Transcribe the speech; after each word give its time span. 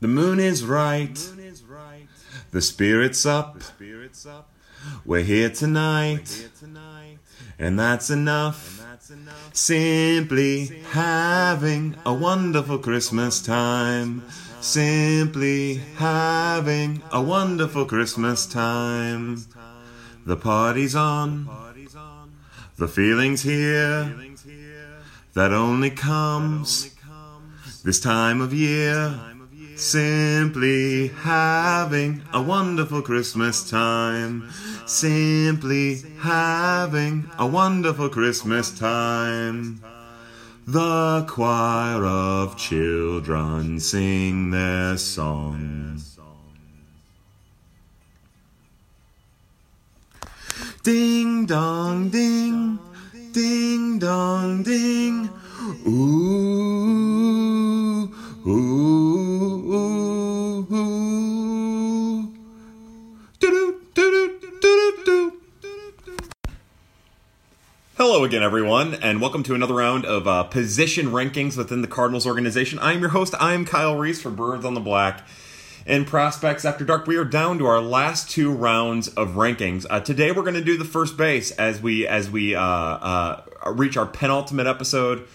The 0.00 0.08
moon 0.08 0.40
is 0.40 0.64
right. 0.64 1.14
The 2.52 2.62
spirit's 2.62 3.26
up. 3.26 3.62
We're 5.04 5.22
here 5.22 5.50
tonight. 5.50 6.48
And 7.58 7.78
that's 7.78 8.08
enough. 8.08 8.82
Simply 9.52 10.82
having 10.92 11.96
a 12.06 12.14
wonderful 12.14 12.78
Christmas 12.78 13.42
time. 13.42 14.24
Simply 14.62 15.82
having 15.96 17.02
a 17.12 17.20
wonderful 17.20 17.84
Christmas 17.84 18.46
time. 18.46 19.44
The 20.24 20.36
party's 20.36 20.94
on. 20.94 21.46
The 22.78 22.88
feeling's 22.88 23.42
here. 23.42 24.16
That 25.34 25.52
only 25.52 25.90
comes 25.90 26.96
this 27.84 28.00
time 28.00 28.40
of 28.40 28.54
year. 28.54 29.29
Simply 29.80 31.08
having 31.08 32.22
a 32.34 32.42
wonderful 32.42 33.00
Christmas 33.00 33.68
time. 33.68 34.46
Simply 34.84 36.02
having 36.18 37.30
a 37.38 37.46
wonderful 37.46 38.10
Christmas 38.10 38.78
time. 38.78 39.82
The 40.66 41.24
choir 41.26 42.04
of 42.04 42.58
children 42.58 43.80
sing 43.80 44.50
their 44.50 44.98
song. 44.98 45.98
Ding 50.82 51.46
dong 51.46 52.10
ding, 52.10 52.78
ding 53.32 53.98
dong 53.98 54.62
ding. 54.62 55.30
Ooh, 55.86 56.19
again, 68.40 68.46
everyone, 68.46 68.94
and 69.02 69.20
welcome 69.20 69.42
to 69.42 69.54
another 69.54 69.74
round 69.74 70.06
of 70.06 70.26
uh, 70.26 70.42
position 70.44 71.08
rankings 71.08 71.58
within 71.58 71.82
the 71.82 71.86
Cardinals 71.86 72.26
organization. 72.26 72.78
I'm 72.80 73.00
your 73.00 73.10
host. 73.10 73.34
I'm 73.38 73.66
Kyle 73.66 73.96
Reis 73.96 74.22
for 74.22 74.30
Birds 74.30 74.64
on 74.64 74.72
the 74.72 74.80
Black. 74.80 75.26
And 75.84 76.06
Prospects 76.06 76.64
After 76.64 76.82
Dark, 76.82 77.06
we 77.06 77.16
are 77.16 77.24
down 77.26 77.58
to 77.58 77.66
our 77.66 77.82
last 77.82 78.30
two 78.30 78.50
rounds 78.50 79.08
of 79.08 79.32
rankings. 79.32 79.84
Uh, 79.90 80.00
today, 80.00 80.32
we're 80.32 80.40
going 80.40 80.54
to 80.54 80.64
do 80.64 80.78
the 80.78 80.86
first 80.86 81.18
base 81.18 81.50
as 81.50 81.82
we 81.82 82.06
as 82.06 82.30
we 82.30 82.54
uh, 82.54 82.62
uh, 82.62 83.42
reach 83.72 83.98
our 83.98 84.06
penultimate 84.06 84.66
episode, 84.66 85.28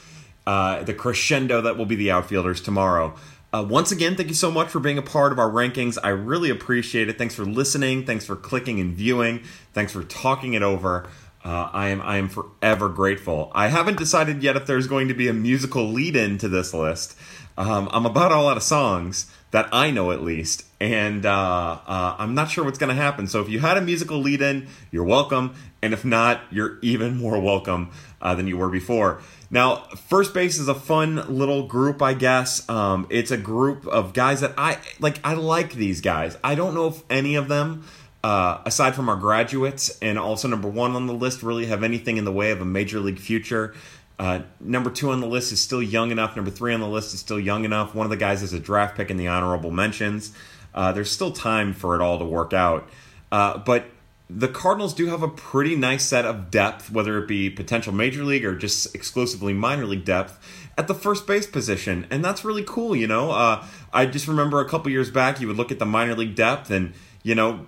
uh, 0.48 0.82
the 0.82 0.94
crescendo 0.96 1.62
that 1.62 1.78
will 1.78 1.86
be 1.86 1.96
the 1.96 2.10
outfielders 2.10 2.60
tomorrow. 2.60 3.14
Uh, 3.54 3.64
once 3.64 3.92
again, 3.92 4.16
thank 4.16 4.30
you 4.30 4.36
so 4.36 4.50
much 4.50 4.68
for 4.68 4.80
being 4.80 4.98
a 4.98 5.04
part 5.04 5.32
of 5.32 5.38
our 5.38 5.50
rankings. 5.50 6.00
I 6.04 6.10
really 6.10 6.50
appreciate 6.50 7.08
it. 7.08 7.20
Thanks 7.20 7.36
for 7.36 7.46
listening. 7.46 8.06
Thanks 8.06 8.26
for 8.26 8.36
clicking 8.36 8.80
and 8.80 8.96
viewing. 8.96 9.44
Thanks 9.74 9.94
for 9.94 10.04
talking 10.04 10.56
it 10.56 10.64
over. 10.64 11.08
Uh, 11.46 11.70
I 11.72 11.90
am 11.90 12.02
I 12.02 12.18
am 12.18 12.28
forever 12.28 12.90
grateful. 12.90 13.52
I 13.54 13.68
haven't 13.68 14.00
decided 14.00 14.42
yet 14.42 14.56
if 14.56 14.66
there's 14.66 14.88
going 14.88 15.10
to 15.10 15.14
be 15.14 15.28
a 15.28 15.34
musical 15.34 15.88
lead-in 15.88 16.40
to 16.40 16.50
this 16.50 16.74
list. 16.74 17.16
Um, 17.56 17.88
I'm 17.92 18.08
about 18.08 18.32
all 18.32 18.50
out 18.50 18.58
of 18.58 18.64
songs 18.64 19.32
that 19.52 19.70
I 19.72 19.92
know 19.92 20.12
at 20.12 20.24
least, 20.24 20.66
and 20.82 21.24
uh, 21.24 21.80
uh, 21.86 22.16
I'm 22.18 22.34
not 22.34 22.50
sure 22.50 22.66
what's 22.66 22.80
going 22.80 22.94
to 22.94 23.02
happen. 23.02 23.28
So 23.28 23.42
if 23.42 23.48
you 23.48 23.60
had 23.60 23.78
a 23.78 23.82
musical 23.82 24.18
lead-in, 24.18 24.68
you're 24.92 25.06
welcome, 25.06 25.54
and 25.84 25.94
if 25.94 26.04
not, 26.04 26.42
you're 26.50 26.80
even 26.82 27.16
more 27.22 27.40
welcome 27.40 27.92
uh, 28.22 28.34
than 28.34 28.48
you 28.48 28.58
were 28.58 28.70
before. 28.70 29.22
Now, 29.52 29.84
first 30.10 30.34
base 30.34 30.58
is 30.58 30.68
a 30.68 30.74
fun 30.74 31.38
little 31.38 31.68
group, 31.68 32.02
I 32.02 32.16
guess. 32.16 32.68
Um, 32.68 33.06
it's 33.12 33.30
a 33.30 33.38
group 33.38 33.86
of 33.86 34.14
guys 34.14 34.42
that 34.42 34.56
I 34.58 34.80
like. 35.00 35.20
I 35.24 35.36
like 35.36 35.74
these 35.74 36.02
guys. 36.02 36.38
I 36.44 36.56
don't 36.56 36.74
know 36.74 36.88
if 36.88 37.04
any 37.10 37.36
of 37.36 37.48
them. 37.48 37.86
Uh, 38.26 38.60
aside 38.66 38.96
from 38.96 39.08
our 39.08 39.16
graduates 39.16 40.00
and 40.02 40.18
also 40.18 40.48
number 40.48 40.68
one 40.68 40.96
on 40.96 41.06
the 41.06 41.14
list, 41.14 41.44
really 41.44 41.68
have 41.68 41.84
anything 41.84 42.18
in 42.18 42.26
the 42.26 42.32
way 42.32 42.50
of 42.50 42.60
a 42.60 42.66
major 42.66 43.00
league 43.00 43.20
future. 43.20 43.76
Uh, 44.18 44.40
number 44.60 44.90
two 44.90 45.12
on 45.12 45.22
the 45.22 45.28
list 45.28 45.52
is 45.52 45.62
still 45.62 45.84
young 45.84 46.10
enough. 46.10 46.36
Number 46.36 46.50
three 46.50 46.74
on 46.74 46.80
the 46.80 46.88
list 46.88 47.14
is 47.14 47.20
still 47.20 47.40
young 47.40 47.66
enough. 47.66 47.94
One 47.94 48.04
of 48.04 48.10
the 48.10 48.18
guys 48.18 48.42
is 48.42 48.52
a 48.52 48.60
draft 48.60 48.98
pick 48.98 49.12
in 49.12 49.18
the 49.18 49.28
honorable 49.28 49.70
mentions. 49.70 50.34
Uh, 50.74 50.92
there's 50.92 51.12
still 51.12 51.32
time 51.32 51.72
for 51.72 51.94
it 51.94 52.02
all 52.02 52.18
to 52.18 52.26
work 52.26 52.52
out. 52.52 52.90
Uh, 53.32 53.60
but 53.60 53.86
the 54.28 54.48
Cardinals 54.48 54.96
do 54.96 55.06
have 55.06 55.22
a 55.22 55.28
pretty 55.28 55.76
nice 55.76 56.04
set 56.04 56.26
of 56.26 56.50
depth, 56.50 56.90
whether 56.90 57.20
it 57.20 57.28
be 57.28 57.52
potential 57.52 57.94
major 57.94 58.24
league 58.24 58.44
or 58.44 58.56
just 58.56 58.96
exclusively 58.96 59.54
minor 59.54 59.86
league 59.86 60.04
depth 60.04 60.40
at 60.80 60.88
the 60.88 60.96
first 60.96 61.28
base 61.28 61.46
position. 61.46 62.08
And 62.10 62.26
that's 62.26 62.44
really 62.44 62.64
cool, 62.64 62.96
you 62.96 63.06
know. 63.06 63.30
Uh, 63.30 63.64
I 63.94 64.08
just 64.08 64.28
remember 64.28 64.62
a 64.62 64.68
couple 64.68 64.92
years 64.92 65.12
back, 65.12 65.40
you 65.40 65.46
would 65.46 65.58
look 65.58 65.72
at 65.72 65.78
the 65.78 65.86
minor 65.86 66.16
league 66.16 66.34
depth 66.34 66.72
and, 66.72 66.96
you 67.22 67.36
know, 67.36 67.68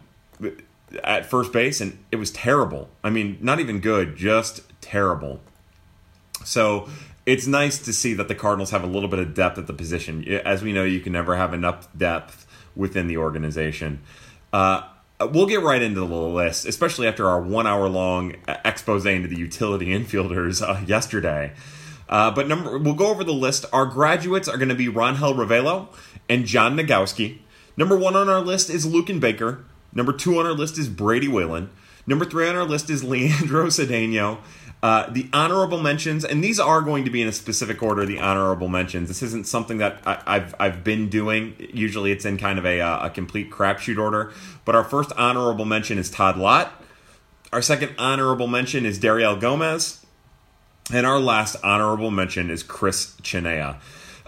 at 1.03 1.25
first 1.25 1.51
base, 1.51 1.81
and 1.81 1.97
it 2.11 2.17
was 2.17 2.31
terrible. 2.31 2.89
I 3.03 3.09
mean, 3.09 3.37
not 3.41 3.59
even 3.59 3.79
good, 3.79 4.15
just 4.15 4.61
terrible. 4.81 5.41
So 6.45 6.87
it's 7.25 7.45
nice 7.45 7.77
to 7.79 7.93
see 7.93 8.13
that 8.13 8.27
the 8.27 8.35
Cardinals 8.35 8.71
have 8.71 8.83
a 8.83 8.87
little 8.87 9.09
bit 9.09 9.19
of 9.19 9.33
depth 9.33 9.57
at 9.57 9.67
the 9.67 9.73
position. 9.73 10.25
As 10.25 10.63
we 10.63 10.71
know, 10.71 10.83
you 10.83 10.99
can 10.99 11.13
never 11.13 11.35
have 11.35 11.53
enough 11.53 11.87
depth 11.97 12.45
within 12.75 13.07
the 13.07 13.17
organization. 13.17 14.01
Uh, 14.53 14.83
we'll 15.19 15.47
get 15.47 15.61
right 15.61 15.81
into 15.81 15.99
the 15.99 16.05
list, 16.05 16.65
especially 16.65 17.07
after 17.07 17.27
our 17.27 17.41
one 17.41 17.67
hour 17.67 17.89
long 17.89 18.35
expose 18.47 19.05
into 19.05 19.27
the 19.27 19.37
utility 19.37 19.87
infielders 19.97 20.61
uh, 20.61 20.85
yesterday. 20.85 21.53
Uh, 22.07 22.31
but 22.31 22.47
number, 22.47 22.77
we'll 22.77 22.93
go 22.93 23.07
over 23.07 23.23
the 23.23 23.33
list. 23.33 23.65
Our 23.73 23.85
graduates 23.85 24.47
are 24.47 24.57
going 24.57 24.69
to 24.69 24.75
be 24.75 24.87
Rangel 24.87 25.35
Ravelo 25.35 25.89
and 26.29 26.45
John 26.45 26.77
Nogowski. 26.77 27.39
Number 27.75 27.97
one 27.97 28.15
on 28.15 28.29
our 28.29 28.39
list 28.39 28.69
is 28.69 28.87
Luken 28.87 29.19
Baker. 29.19 29.65
Number 29.97 30.13
two 30.13 30.37
on 30.37 30.45
our 30.45 30.53
list 30.53 30.77
is 30.77 30.89
Brady 30.89 31.27
Whalen. 31.27 31.71
Number 32.05 32.23
three 32.23 32.47
on 32.47 32.55
our 32.55 32.63
list 32.63 32.89
is 32.91 33.03
Leandro 33.03 33.65
Cedeno. 33.65 34.37
Uh, 34.83 35.09
the 35.09 35.27
honorable 35.33 35.81
mentions, 35.81 36.23
and 36.23 36.43
these 36.43 36.59
are 36.59 36.81
going 36.81 37.03
to 37.03 37.09
be 37.09 37.19
in 37.19 37.27
a 37.27 37.31
specific 37.31 37.81
order. 37.81 38.05
The 38.05 38.19
honorable 38.19 38.67
mentions. 38.67 39.07
This 39.07 39.23
isn't 39.23 39.47
something 39.47 39.79
that 39.79 39.99
I, 40.05 40.35
have 40.35 40.55
I've 40.59 40.83
been 40.83 41.09
doing. 41.09 41.55
Usually, 41.73 42.11
it's 42.11 42.25
in 42.25 42.37
kind 42.37 42.59
of 42.59 42.65
a 42.65 42.79
uh, 42.79 43.07
a 43.07 43.09
complete 43.09 43.49
crapshoot 43.49 43.97
order. 43.97 44.31
But 44.65 44.75
our 44.75 44.83
first 44.83 45.11
honorable 45.17 45.65
mention 45.65 45.97
is 45.97 46.11
Todd 46.11 46.37
Lott. 46.37 46.71
Our 47.51 47.63
second 47.63 47.95
honorable 47.97 48.47
mention 48.47 48.85
is 48.85 48.99
Dariel 48.99 49.35
Gomez, 49.41 50.05
and 50.93 51.07
our 51.07 51.19
last 51.19 51.55
honorable 51.63 52.11
mention 52.11 52.51
is 52.51 52.61
Chris 52.61 53.15
Chinea. 53.23 53.77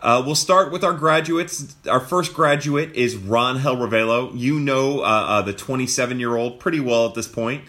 Uh, 0.02 0.24
we'll 0.26 0.36
start 0.36 0.72
with 0.72 0.84
our 0.84 0.94
graduates. 0.94 1.76
Our 1.90 2.00
first 2.00 2.34
graduate 2.34 2.96
is 2.96 3.16
Rangel 3.16 3.78
Ravelo. 3.78 4.32
You 4.38 4.60
know 4.60 5.02
uh, 5.02 5.04
uh, 5.04 5.42
the 5.42 5.54
27 5.54 6.20
year 6.20 6.36
old 6.38 6.60
pretty 6.60 6.80
well 6.80 7.08
at 7.08 7.16
this 7.16 7.28
point. 7.28 7.64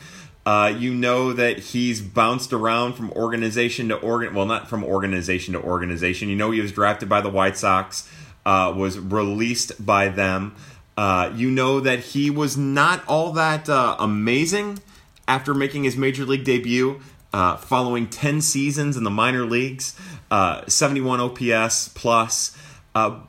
Uh, 0.47 0.73
you 0.77 0.95
know 0.95 1.33
that 1.33 1.59
he's 1.59 2.01
bounced 2.01 2.53
around 2.53 2.95
from 2.95 3.11
organization 3.13 3.89
to 3.89 3.97
organ. 3.97 4.35
Well, 4.35 4.47
not 4.47 4.69
from 4.69 4.85
organization 4.85 5.55
to 5.55 5.61
organization. 5.61 6.29
You 6.29 6.37
know 6.37 6.51
he 6.51 6.61
was 6.61 6.73
drafted 6.73 7.09
by 7.09 7.21
the 7.21 7.29
White 7.29 7.57
Sox, 7.57 8.09
uh, 8.47 8.73
was 8.77 8.99
released 8.99 9.85
by 9.85 10.09
them. 10.09 10.55
Uh, 10.97 11.33
you 11.35 11.51
know 11.51 11.81
that 11.81 11.99
he 11.99 12.31
was 12.31 12.57
not 12.57 13.05
all 13.07 13.33
that 13.33 13.69
amazing 13.99 14.79
after 15.27 15.53
making 15.53 15.85
his 15.85 15.97
major 15.97 16.25
league 16.25 16.45
debut. 16.45 17.01
Following 17.33 18.09
10 18.09 18.41
seasons 18.41 18.97
in 18.97 19.05
the 19.05 19.11
minor 19.11 19.45
leagues, 19.45 19.99
uh, 20.31 20.67
71 20.67 21.21
OPS 21.21 21.89
plus. 21.89 22.57
Uh, 22.95 23.21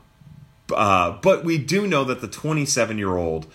uh, 0.74 1.12
but 1.22 1.44
we 1.44 1.58
do 1.58 1.86
know 1.86 2.04
that 2.04 2.20
the 2.20 2.28
27 2.28 2.98
year 2.98 3.16
old 3.16 3.46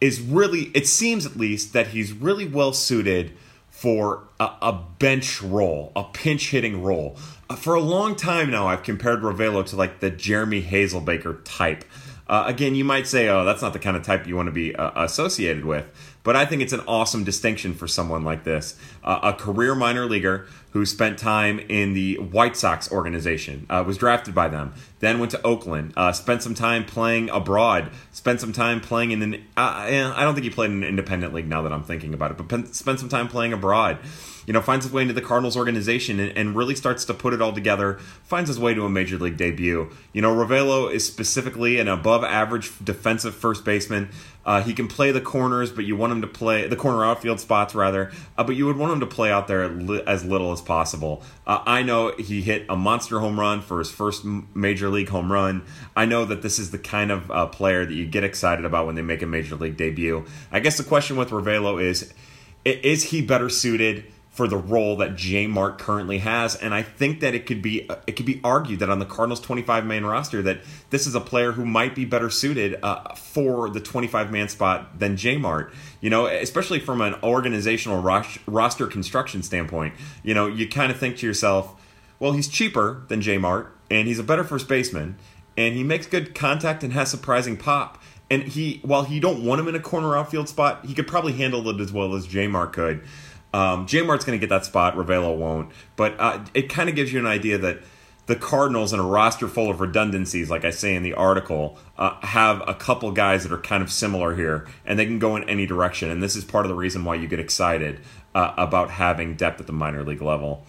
is 0.00 0.20
really, 0.20 0.70
it 0.74 0.86
seems 0.86 1.24
at 1.24 1.36
least, 1.36 1.72
that 1.72 1.88
he's 1.88 2.12
really 2.12 2.46
well 2.46 2.72
suited 2.72 3.32
for 3.70 4.24
a, 4.38 4.50
a 4.62 4.84
bench 4.98 5.42
role, 5.42 5.92
a 5.94 6.04
pinch 6.04 6.50
hitting 6.50 6.82
role. 6.82 7.16
Uh, 7.48 7.56
for 7.56 7.74
a 7.74 7.80
long 7.80 8.16
time 8.16 8.50
now, 8.50 8.66
I've 8.66 8.82
compared 8.82 9.22
Ravelo 9.22 9.64
to 9.66 9.76
like 9.76 10.00
the 10.00 10.10
Jeremy 10.10 10.62
Hazelbaker 10.62 11.40
type. 11.44 11.84
Uh, 12.26 12.44
again, 12.46 12.74
you 12.74 12.84
might 12.84 13.06
say, 13.06 13.28
oh, 13.28 13.44
that's 13.44 13.60
not 13.60 13.72
the 13.72 13.78
kind 13.78 13.96
of 13.96 14.02
type 14.02 14.26
you 14.26 14.36
want 14.36 14.46
to 14.46 14.52
be 14.52 14.74
uh, 14.74 15.04
associated 15.04 15.64
with. 15.64 15.86
But 16.22 16.36
I 16.36 16.46
think 16.46 16.62
it's 16.62 16.72
an 16.72 16.82
awesome 16.86 17.24
distinction 17.24 17.74
for 17.74 17.88
someone 17.88 18.24
like 18.24 18.44
this. 18.44 18.76
Uh, 19.02 19.20
a 19.22 19.32
career 19.32 19.74
minor 19.74 20.06
leaguer 20.06 20.46
who 20.72 20.86
spent 20.86 21.18
time 21.18 21.58
in 21.68 21.92
the 21.92 22.16
White 22.18 22.56
Sox 22.56 22.90
organization, 22.90 23.66
uh, 23.68 23.84
was 23.86 23.98
drafted 23.98 24.34
by 24.34 24.48
them, 24.48 24.72
then 25.00 25.18
went 25.18 25.30
to 25.30 25.42
Oakland, 25.42 25.92
uh, 25.96 26.12
spent 26.12 26.42
some 26.42 26.54
time 26.54 26.84
playing 26.84 27.28
abroad, 27.30 27.90
spent 28.10 28.40
some 28.40 28.52
time 28.52 28.80
playing 28.80 29.10
in 29.10 29.22
an. 29.22 29.34
Uh, 29.56 30.12
I 30.16 30.22
don't 30.22 30.34
think 30.34 30.44
he 30.44 30.50
played 30.50 30.70
in 30.70 30.82
an 30.82 30.88
independent 30.88 31.34
league 31.34 31.48
now 31.48 31.62
that 31.62 31.72
I'm 31.72 31.84
thinking 31.84 32.14
about 32.14 32.30
it, 32.30 32.38
but 32.38 32.74
spent 32.74 33.00
some 33.00 33.08
time 33.08 33.28
playing 33.28 33.52
abroad 33.52 33.98
you 34.46 34.52
know, 34.52 34.60
finds 34.60 34.84
his 34.84 34.92
way 34.92 35.02
into 35.02 35.14
the 35.14 35.20
Cardinals 35.20 35.56
organization 35.56 36.18
and, 36.18 36.36
and, 36.36 36.56
really 36.56 36.74
starts 36.74 37.04
to 37.06 37.14
put 37.14 37.32
it 37.32 37.40
all 37.40 37.52
together, 37.52 37.94
finds 38.24 38.48
his 38.48 38.58
way 38.58 38.74
to 38.74 38.84
a 38.84 38.90
major 38.90 39.18
league 39.18 39.36
debut. 39.36 39.90
You 40.12 40.22
know, 40.22 40.34
Ravelo 40.34 40.92
is 40.92 41.06
specifically 41.06 41.78
an 41.78 41.88
above 41.88 42.24
average 42.24 42.72
defensive 42.84 43.34
first 43.34 43.64
baseman. 43.64 44.10
Uh, 44.44 44.62
he 44.62 44.74
can 44.74 44.88
play 44.88 45.12
the 45.12 45.20
corners, 45.20 45.70
but 45.70 45.84
you 45.84 45.96
want 45.96 46.12
him 46.12 46.20
to 46.22 46.26
play 46.26 46.66
the 46.66 46.76
corner 46.76 47.04
outfield 47.04 47.38
spots 47.38 47.74
rather, 47.74 48.10
uh, 48.36 48.42
but 48.42 48.56
you 48.56 48.66
would 48.66 48.76
want 48.76 48.92
him 48.92 49.00
to 49.00 49.06
play 49.06 49.30
out 49.30 49.46
there 49.46 49.62
as 50.08 50.24
little 50.24 50.50
as 50.50 50.60
possible. 50.62 51.22
Uh, 51.46 51.62
I 51.66 51.82
know 51.82 52.12
he 52.16 52.40
hit 52.40 52.64
a 52.68 52.76
monster 52.76 53.20
home 53.20 53.38
run 53.38 53.60
for 53.60 53.78
his 53.78 53.90
first 53.90 54.24
major 54.24 54.88
league 54.88 55.10
home 55.10 55.30
run. 55.30 55.62
I 55.94 56.06
know 56.06 56.24
that 56.24 56.42
this 56.42 56.58
is 56.58 56.70
the 56.70 56.78
kind 56.78 57.10
of 57.10 57.30
uh, 57.30 57.46
player 57.46 57.84
that 57.84 57.92
you 57.92 58.06
get 58.06 58.24
excited 58.24 58.64
about 58.64 58.86
when 58.86 58.94
they 58.94 59.02
make 59.02 59.22
a 59.22 59.26
major 59.26 59.56
league 59.56 59.76
debut. 59.76 60.24
I 60.50 60.60
guess 60.60 60.78
the 60.78 60.84
question 60.84 61.16
with 61.16 61.30
Ravelo 61.30 61.82
is, 61.82 62.12
is 62.64 63.04
he 63.04 63.22
better 63.22 63.48
suited? 63.48 64.04
For 64.32 64.48
the 64.48 64.56
role 64.56 64.96
that 64.96 65.14
J 65.14 65.46
Mart 65.46 65.78
currently 65.78 66.18
has, 66.18 66.56
and 66.56 66.72
I 66.72 66.82
think 66.82 67.20
that 67.20 67.34
it 67.34 67.44
could 67.44 67.60
be 67.60 67.88
it 68.06 68.16
could 68.16 68.24
be 68.24 68.40
argued 68.42 68.80
that 68.80 68.88
on 68.88 68.98
the 68.98 69.04
Cardinals 69.04 69.40
25 69.40 69.84
man 69.84 70.06
roster 70.06 70.40
that 70.42 70.60
this 70.88 71.06
is 71.06 71.14
a 71.14 71.20
player 71.20 71.52
who 71.52 71.66
might 71.66 71.94
be 71.94 72.06
better 72.06 72.30
suited 72.30 72.78
uh, 72.82 73.14
for 73.14 73.68
the 73.68 73.78
25 73.78 74.32
man 74.32 74.48
spot 74.48 74.98
than 74.98 75.18
J 75.18 75.36
Mart. 75.36 75.72
You 76.00 76.08
know, 76.08 76.26
especially 76.26 76.80
from 76.80 77.02
an 77.02 77.14
organizational 77.22 78.00
ros- 78.00 78.38
roster 78.46 78.86
construction 78.86 79.42
standpoint. 79.42 79.94
You 80.22 80.32
know, 80.32 80.46
you 80.46 80.66
kind 80.66 80.90
of 80.90 80.98
think 80.98 81.18
to 81.18 81.26
yourself, 81.26 81.78
well, 82.18 82.32
he's 82.32 82.48
cheaper 82.48 83.04
than 83.08 83.20
J 83.20 83.36
Mart, 83.36 83.76
and 83.90 84.08
he's 84.08 84.18
a 84.18 84.24
better 84.24 84.44
first 84.44 84.66
baseman, 84.66 85.16
and 85.58 85.74
he 85.74 85.84
makes 85.84 86.06
good 86.06 86.34
contact 86.34 86.82
and 86.82 86.94
has 86.94 87.10
surprising 87.10 87.58
pop. 87.58 88.02
And 88.30 88.44
he, 88.44 88.80
while 88.82 89.02
he 89.02 89.20
don't 89.20 89.44
want 89.44 89.60
him 89.60 89.68
in 89.68 89.74
a 89.74 89.80
corner 89.80 90.16
outfield 90.16 90.48
spot, 90.48 90.86
he 90.86 90.94
could 90.94 91.06
probably 91.06 91.34
handle 91.34 91.68
it 91.68 91.78
as 91.82 91.92
well 91.92 92.14
as 92.14 92.26
J 92.26 92.46
Mart 92.46 92.72
could. 92.72 93.02
Um, 93.52 93.86
J 93.86 94.02
Mart's 94.02 94.24
going 94.24 94.38
to 94.38 94.40
get 94.40 94.50
that 94.50 94.64
spot. 94.64 94.96
Ravelo 94.96 95.36
won't. 95.36 95.72
But 95.96 96.18
uh, 96.18 96.44
it 96.54 96.68
kind 96.68 96.88
of 96.88 96.94
gives 96.94 97.12
you 97.12 97.20
an 97.20 97.26
idea 97.26 97.58
that 97.58 97.80
the 98.26 98.36
Cardinals, 98.36 98.92
in 98.92 99.00
a 99.00 99.04
roster 99.04 99.48
full 99.48 99.68
of 99.68 99.80
redundancies, 99.80 100.48
like 100.48 100.64
I 100.64 100.70
say 100.70 100.94
in 100.94 101.02
the 101.02 101.12
article, 101.12 101.76
uh, 101.98 102.18
have 102.20 102.62
a 102.68 102.74
couple 102.74 103.10
guys 103.10 103.42
that 103.42 103.52
are 103.52 103.60
kind 103.60 103.82
of 103.82 103.90
similar 103.90 104.36
here, 104.36 104.66
and 104.86 104.98
they 104.98 105.04
can 105.04 105.18
go 105.18 105.34
in 105.36 105.48
any 105.48 105.66
direction. 105.66 106.08
And 106.08 106.22
this 106.22 106.36
is 106.36 106.44
part 106.44 106.64
of 106.64 106.68
the 106.68 106.76
reason 106.76 107.04
why 107.04 107.16
you 107.16 107.26
get 107.26 107.40
excited 107.40 108.00
uh, 108.34 108.54
about 108.56 108.90
having 108.90 109.34
depth 109.34 109.60
at 109.60 109.66
the 109.66 109.72
minor 109.72 110.04
league 110.04 110.22
level. 110.22 110.64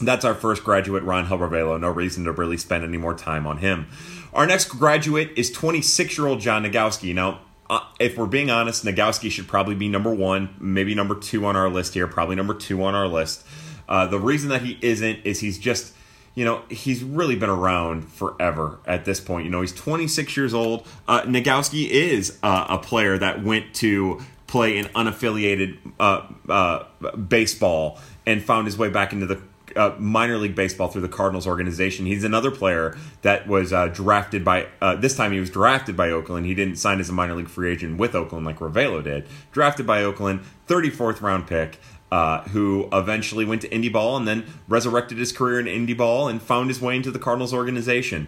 That's 0.00 0.24
our 0.24 0.34
first 0.34 0.62
graduate, 0.62 1.02
Rangel 1.02 1.38
Ravelo. 1.38 1.80
No 1.80 1.88
reason 1.88 2.24
to 2.24 2.32
really 2.32 2.56
spend 2.56 2.84
any 2.84 2.98
more 2.98 3.14
time 3.14 3.46
on 3.46 3.58
him. 3.58 3.88
Our 4.32 4.46
next 4.46 4.66
graduate 4.66 5.32
is 5.36 5.50
26 5.50 6.18
year 6.18 6.26
old 6.26 6.40
John 6.40 6.62
Nogowski. 6.64 7.14
Now, 7.14 7.40
uh, 7.70 7.80
if 7.98 8.16
we're 8.16 8.26
being 8.26 8.50
honest, 8.50 8.84
Nogowski 8.84 9.30
should 9.30 9.46
probably 9.46 9.74
be 9.74 9.88
number 9.88 10.12
one, 10.12 10.54
maybe 10.58 10.94
number 10.94 11.14
two 11.14 11.44
on 11.44 11.56
our 11.56 11.68
list 11.68 11.94
here, 11.94 12.06
probably 12.06 12.36
number 12.36 12.54
two 12.54 12.82
on 12.82 12.94
our 12.94 13.06
list. 13.08 13.44
Uh, 13.88 14.06
the 14.06 14.18
reason 14.18 14.48
that 14.50 14.62
he 14.62 14.78
isn't 14.80 15.20
is 15.24 15.40
he's 15.40 15.58
just, 15.58 15.92
you 16.34 16.44
know, 16.44 16.62
he's 16.70 17.02
really 17.02 17.36
been 17.36 17.50
around 17.50 18.10
forever 18.10 18.78
at 18.86 19.04
this 19.04 19.20
point. 19.20 19.44
You 19.44 19.50
know, 19.50 19.60
he's 19.60 19.72
26 19.72 20.36
years 20.36 20.54
old. 20.54 20.86
Uh, 21.06 21.22
Nogowski 21.22 21.88
is 21.88 22.38
uh, 22.42 22.66
a 22.68 22.78
player 22.78 23.18
that 23.18 23.42
went 23.42 23.74
to 23.76 24.20
play 24.46 24.78
in 24.78 24.86
unaffiliated 24.86 25.76
uh, 26.00 26.26
uh, 26.48 26.84
baseball 27.16 27.98
and 28.26 28.42
found 28.42 28.66
his 28.66 28.78
way 28.78 28.88
back 28.88 29.12
into 29.12 29.26
the 29.26 29.40
uh, 29.76 29.94
minor 29.98 30.36
league 30.38 30.54
baseball 30.54 30.88
through 30.88 31.02
the 31.02 31.08
Cardinals 31.08 31.46
organization. 31.46 32.06
He's 32.06 32.24
another 32.24 32.50
player 32.50 32.96
that 33.22 33.46
was 33.46 33.72
uh, 33.72 33.88
drafted 33.88 34.44
by. 34.44 34.66
Uh, 34.80 34.96
this 34.96 35.16
time 35.16 35.32
he 35.32 35.40
was 35.40 35.50
drafted 35.50 35.96
by 35.96 36.10
Oakland. 36.10 36.46
He 36.46 36.54
didn't 36.54 36.76
sign 36.76 37.00
as 37.00 37.08
a 37.08 37.12
minor 37.12 37.34
league 37.34 37.48
free 37.48 37.70
agent 37.72 37.98
with 37.98 38.14
Oakland 38.14 38.46
like 38.46 38.58
Ravelo 38.58 39.02
did. 39.02 39.26
Drafted 39.52 39.86
by 39.86 40.02
Oakland, 40.02 40.40
34th 40.66 41.20
round 41.20 41.46
pick. 41.46 41.78
Uh, 42.10 42.40
who 42.48 42.88
eventually 42.90 43.44
went 43.44 43.60
to 43.60 43.68
indie 43.68 43.92
ball 43.92 44.16
and 44.16 44.26
then 44.26 44.42
resurrected 44.66 45.18
his 45.18 45.30
career 45.30 45.60
in 45.60 45.66
indie 45.66 45.94
ball 45.94 46.26
and 46.26 46.40
found 46.40 46.70
his 46.70 46.80
way 46.80 46.96
into 46.96 47.10
the 47.10 47.18
Cardinals 47.18 47.52
organization. 47.52 48.26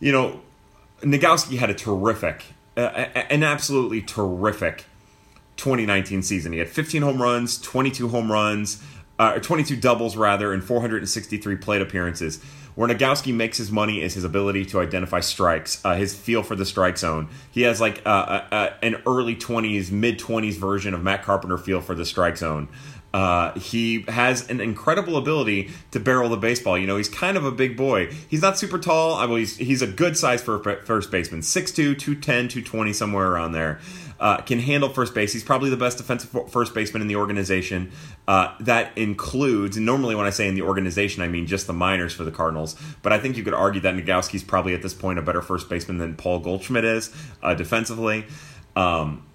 You 0.00 0.10
know, 0.10 0.40
Nogowski 1.02 1.56
had 1.56 1.70
a 1.70 1.74
terrific, 1.74 2.46
an 2.74 3.44
absolutely 3.44 4.02
terrific 4.02 4.86
2019 5.56 6.22
season. 6.22 6.52
He 6.52 6.58
had 6.58 6.68
15 6.68 7.02
home 7.02 7.22
runs, 7.22 7.60
22 7.60 8.08
home 8.08 8.32
runs, 8.32 8.82
uh, 9.22 9.38
22 9.38 9.76
doubles 9.76 10.16
rather, 10.16 10.52
and 10.52 10.64
463 10.64 11.56
plate 11.56 11.80
appearances. 11.80 12.42
Where 12.74 12.88
Nogowski 12.88 13.34
makes 13.34 13.58
his 13.58 13.70
money 13.70 14.00
is 14.00 14.14
his 14.14 14.24
ability 14.24 14.64
to 14.66 14.80
identify 14.80 15.20
strikes, 15.20 15.84
uh, 15.84 15.94
his 15.94 16.14
feel 16.14 16.42
for 16.42 16.56
the 16.56 16.64
strike 16.64 16.98
zone. 16.98 17.28
He 17.50 17.62
has 17.62 17.80
like 17.80 18.00
uh, 18.04 18.08
uh, 18.08 18.46
uh 18.50 18.70
an 18.82 19.02
early 19.06 19.36
20s, 19.36 19.92
mid 19.92 20.18
20s 20.18 20.54
version 20.54 20.94
of 20.94 21.02
Matt 21.02 21.22
Carpenter 21.22 21.58
feel 21.58 21.80
for 21.80 21.94
the 21.94 22.04
strike 22.06 22.36
zone. 22.36 22.68
Uh, 23.14 23.52
he 23.58 24.06
has 24.08 24.48
an 24.48 24.58
incredible 24.58 25.18
ability 25.18 25.70
to 25.90 26.00
barrel 26.00 26.30
the 26.30 26.36
baseball. 26.36 26.78
You 26.78 26.86
know, 26.86 26.96
he's 26.96 27.10
kind 27.10 27.36
of 27.36 27.44
a 27.44 27.52
big 27.52 27.76
boy. 27.76 28.06
He's 28.06 28.40
not 28.40 28.56
super 28.56 28.78
tall. 28.78 29.16
I 29.16 29.26
mean, 29.26 29.38
he's, 29.38 29.58
he's 29.58 29.82
a 29.82 29.86
good 29.86 30.16
size 30.16 30.42
for 30.42 30.58
first 30.86 31.10
baseman 31.10 31.42
6'2, 31.42 31.74
210, 31.98 32.48
220, 32.48 32.92
somewhere 32.94 33.30
around 33.30 33.52
there 33.52 33.80
uh, 34.22 34.36
can 34.40 34.60
handle 34.60 34.88
first 34.88 35.14
base. 35.14 35.32
He's 35.32 35.42
probably 35.42 35.68
the 35.68 35.76
best 35.76 35.98
defensive 35.98 36.48
first 36.48 36.72
baseman 36.74 37.02
in 37.02 37.08
the 37.08 37.16
organization. 37.16 37.90
Uh, 38.28 38.54
that 38.60 38.96
includes, 38.96 39.76
normally 39.76 40.14
when 40.14 40.26
I 40.26 40.30
say 40.30 40.46
in 40.46 40.54
the 40.54 40.62
organization, 40.62 41.24
I 41.24 41.28
mean 41.28 41.48
just 41.48 41.66
the 41.66 41.72
minors 41.72 42.14
for 42.14 42.22
the 42.22 42.30
Cardinals. 42.30 42.76
But 43.02 43.12
I 43.12 43.18
think 43.18 43.36
you 43.36 43.42
could 43.42 43.52
argue 43.52 43.80
that 43.80 43.96
Nogowski's 43.96 44.44
probably 44.44 44.74
at 44.74 44.82
this 44.82 44.94
point 44.94 45.18
a 45.18 45.22
better 45.22 45.42
first 45.42 45.68
baseman 45.68 45.98
than 45.98 46.14
Paul 46.14 46.38
Goldschmidt 46.38 46.84
is 46.84 47.12
uh, 47.42 47.54
defensively. 47.54 48.24
Um, 48.76 49.26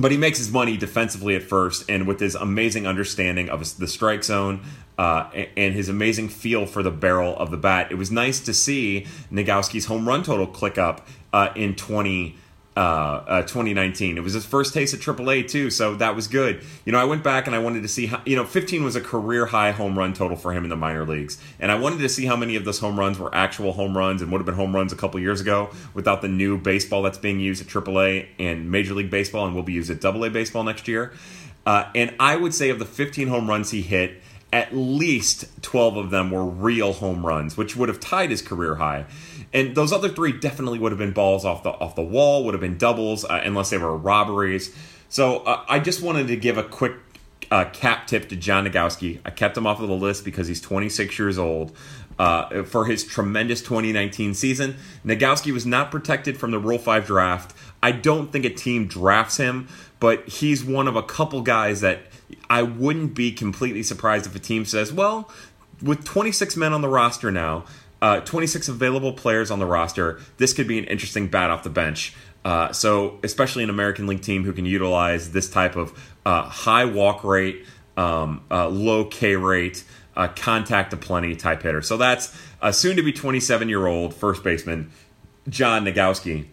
but 0.00 0.10
he 0.10 0.16
makes 0.16 0.38
his 0.38 0.50
money 0.50 0.76
defensively 0.76 1.36
at 1.36 1.44
first, 1.44 1.88
and 1.88 2.04
with 2.04 2.18
his 2.18 2.34
amazing 2.34 2.88
understanding 2.88 3.48
of 3.48 3.78
the 3.78 3.86
strike 3.86 4.24
zone 4.24 4.62
uh, 4.98 5.30
and 5.56 5.74
his 5.74 5.88
amazing 5.88 6.28
feel 6.28 6.66
for 6.66 6.82
the 6.82 6.90
barrel 6.90 7.36
of 7.36 7.52
the 7.52 7.56
bat, 7.56 7.92
it 7.92 7.94
was 7.94 8.10
nice 8.10 8.40
to 8.40 8.52
see 8.52 9.06
Nogowski's 9.30 9.84
home 9.84 10.08
run 10.08 10.24
total 10.24 10.48
click 10.48 10.76
up 10.76 11.06
uh, 11.32 11.50
in 11.54 11.76
20- 11.76 12.34
uh, 12.76 12.80
uh, 12.80 13.42
2019. 13.42 14.16
It 14.16 14.22
was 14.22 14.32
his 14.32 14.44
first 14.44 14.74
taste 14.74 14.94
at 14.94 15.00
AAA 15.00 15.48
too, 15.48 15.70
so 15.70 15.94
that 15.96 16.16
was 16.16 16.26
good. 16.26 16.64
You 16.84 16.92
know, 16.92 16.98
I 16.98 17.04
went 17.04 17.22
back 17.22 17.46
and 17.46 17.54
I 17.54 17.60
wanted 17.60 17.82
to 17.82 17.88
see 17.88 18.06
how. 18.06 18.20
You 18.26 18.36
know, 18.36 18.44
15 18.44 18.82
was 18.82 18.96
a 18.96 19.00
career 19.00 19.46
high 19.46 19.70
home 19.70 19.96
run 19.98 20.12
total 20.12 20.36
for 20.36 20.52
him 20.52 20.64
in 20.64 20.70
the 20.70 20.76
minor 20.76 21.06
leagues, 21.06 21.40
and 21.60 21.70
I 21.70 21.78
wanted 21.78 21.98
to 22.00 22.08
see 22.08 22.26
how 22.26 22.36
many 22.36 22.56
of 22.56 22.64
those 22.64 22.80
home 22.80 22.98
runs 22.98 23.18
were 23.18 23.34
actual 23.34 23.72
home 23.72 23.96
runs 23.96 24.22
and 24.22 24.32
would 24.32 24.38
have 24.38 24.46
been 24.46 24.56
home 24.56 24.74
runs 24.74 24.92
a 24.92 24.96
couple 24.96 25.20
years 25.20 25.40
ago 25.40 25.70
without 25.94 26.22
the 26.22 26.28
new 26.28 26.58
baseball 26.58 27.02
that's 27.02 27.18
being 27.18 27.40
used 27.40 27.62
at 27.62 27.68
AAA 27.68 28.26
and 28.38 28.70
Major 28.70 28.94
League 28.94 29.10
Baseball 29.10 29.46
and 29.46 29.54
will 29.54 29.62
be 29.62 29.72
used 29.72 29.90
at 29.90 30.04
AA 30.04 30.28
baseball 30.28 30.64
next 30.64 30.88
year. 30.88 31.12
Uh, 31.66 31.90
and 31.94 32.14
I 32.20 32.36
would 32.36 32.54
say 32.54 32.70
of 32.70 32.78
the 32.78 32.84
15 32.84 33.28
home 33.28 33.48
runs 33.48 33.70
he 33.70 33.82
hit, 33.82 34.20
at 34.52 34.74
least 34.74 35.46
12 35.62 35.96
of 35.96 36.10
them 36.10 36.30
were 36.30 36.44
real 36.44 36.92
home 36.92 37.26
runs, 37.26 37.56
which 37.56 37.76
would 37.76 37.88
have 37.88 37.98
tied 37.98 38.30
his 38.30 38.42
career 38.42 38.76
high. 38.76 39.04
And 39.52 39.74
those 39.74 39.92
other 39.92 40.08
three 40.08 40.32
definitely 40.32 40.78
would 40.78 40.92
have 40.92 40.98
been 40.98 41.12
balls 41.12 41.44
off 41.44 41.62
the 41.62 41.70
off 41.70 41.94
the 41.94 42.02
wall, 42.02 42.44
would 42.44 42.54
have 42.54 42.60
been 42.60 42.78
doubles, 42.78 43.24
uh, 43.24 43.40
unless 43.44 43.70
they 43.70 43.78
were 43.78 43.96
robberies. 43.96 44.74
So 45.08 45.38
uh, 45.38 45.64
I 45.68 45.78
just 45.78 46.02
wanted 46.02 46.26
to 46.28 46.36
give 46.36 46.58
a 46.58 46.64
quick 46.64 46.94
uh, 47.50 47.66
cap 47.66 48.06
tip 48.06 48.28
to 48.30 48.36
John 48.36 48.66
Nogowski. 48.66 49.20
I 49.24 49.30
kept 49.30 49.56
him 49.56 49.66
off 49.66 49.80
of 49.80 49.88
the 49.88 49.94
list 49.94 50.24
because 50.24 50.48
he's 50.48 50.60
26 50.60 51.18
years 51.18 51.38
old. 51.38 51.76
Uh, 52.16 52.62
for 52.62 52.84
his 52.84 53.04
tremendous 53.04 53.60
2019 53.60 54.34
season, 54.34 54.76
Nogowski 55.04 55.52
was 55.52 55.66
not 55.66 55.90
protected 55.90 56.36
from 56.36 56.52
the 56.52 56.60
Rule 56.60 56.78
5 56.78 57.06
draft. 57.06 57.56
I 57.82 57.90
don't 57.90 58.30
think 58.30 58.44
a 58.44 58.50
team 58.50 58.86
drafts 58.86 59.36
him, 59.36 59.66
but 59.98 60.28
he's 60.28 60.64
one 60.64 60.86
of 60.86 60.94
a 60.94 61.02
couple 61.02 61.42
guys 61.42 61.80
that 61.80 62.02
I 62.48 62.62
wouldn't 62.62 63.14
be 63.14 63.32
completely 63.32 63.82
surprised 63.82 64.26
if 64.26 64.34
a 64.36 64.38
team 64.38 64.64
says, 64.64 64.92
well, 64.92 65.28
with 65.82 66.04
26 66.04 66.56
men 66.56 66.72
on 66.72 66.82
the 66.82 66.88
roster 66.88 67.30
now, 67.32 67.64
uh, 68.04 68.20
26 68.20 68.68
available 68.68 69.14
players 69.14 69.50
on 69.50 69.58
the 69.58 69.64
roster. 69.64 70.20
This 70.36 70.52
could 70.52 70.68
be 70.68 70.78
an 70.78 70.84
interesting 70.84 71.28
bat 71.28 71.50
off 71.50 71.62
the 71.62 71.70
bench. 71.70 72.14
Uh, 72.44 72.70
so, 72.70 73.18
especially 73.22 73.64
an 73.64 73.70
American 73.70 74.06
League 74.06 74.20
team 74.20 74.44
who 74.44 74.52
can 74.52 74.66
utilize 74.66 75.32
this 75.32 75.48
type 75.48 75.74
of 75.74 75.98
uh, 76.26 76.42
high 76.42 76.84
walk 76.84 77.24
rate, 77.24 77.64
um, 77.96 78.42
uh, 78.50 78.68
low 78.68 79.06
K 79.06 79.36
rate, 79.36 79.84
uh, 80.16 80.28
contact 80.28 80.90
to 80.90 80.98
plenty 80.98 81.34
type 81.34 81.62
hitter. 81.62 81.80
So 81.80 81.96
that's 81.96 82.38
a 82.60 82.74
soon 82.74 82.96
to 82.96 83.02
be 83.02 83.10
27 83.10 83.70
year 83.70 83.86
old 83.86 84.12
first 84.14 84.44
baseman, 84.44 84.90
John 85.48 85.86
Nogowski. 85.86 86.44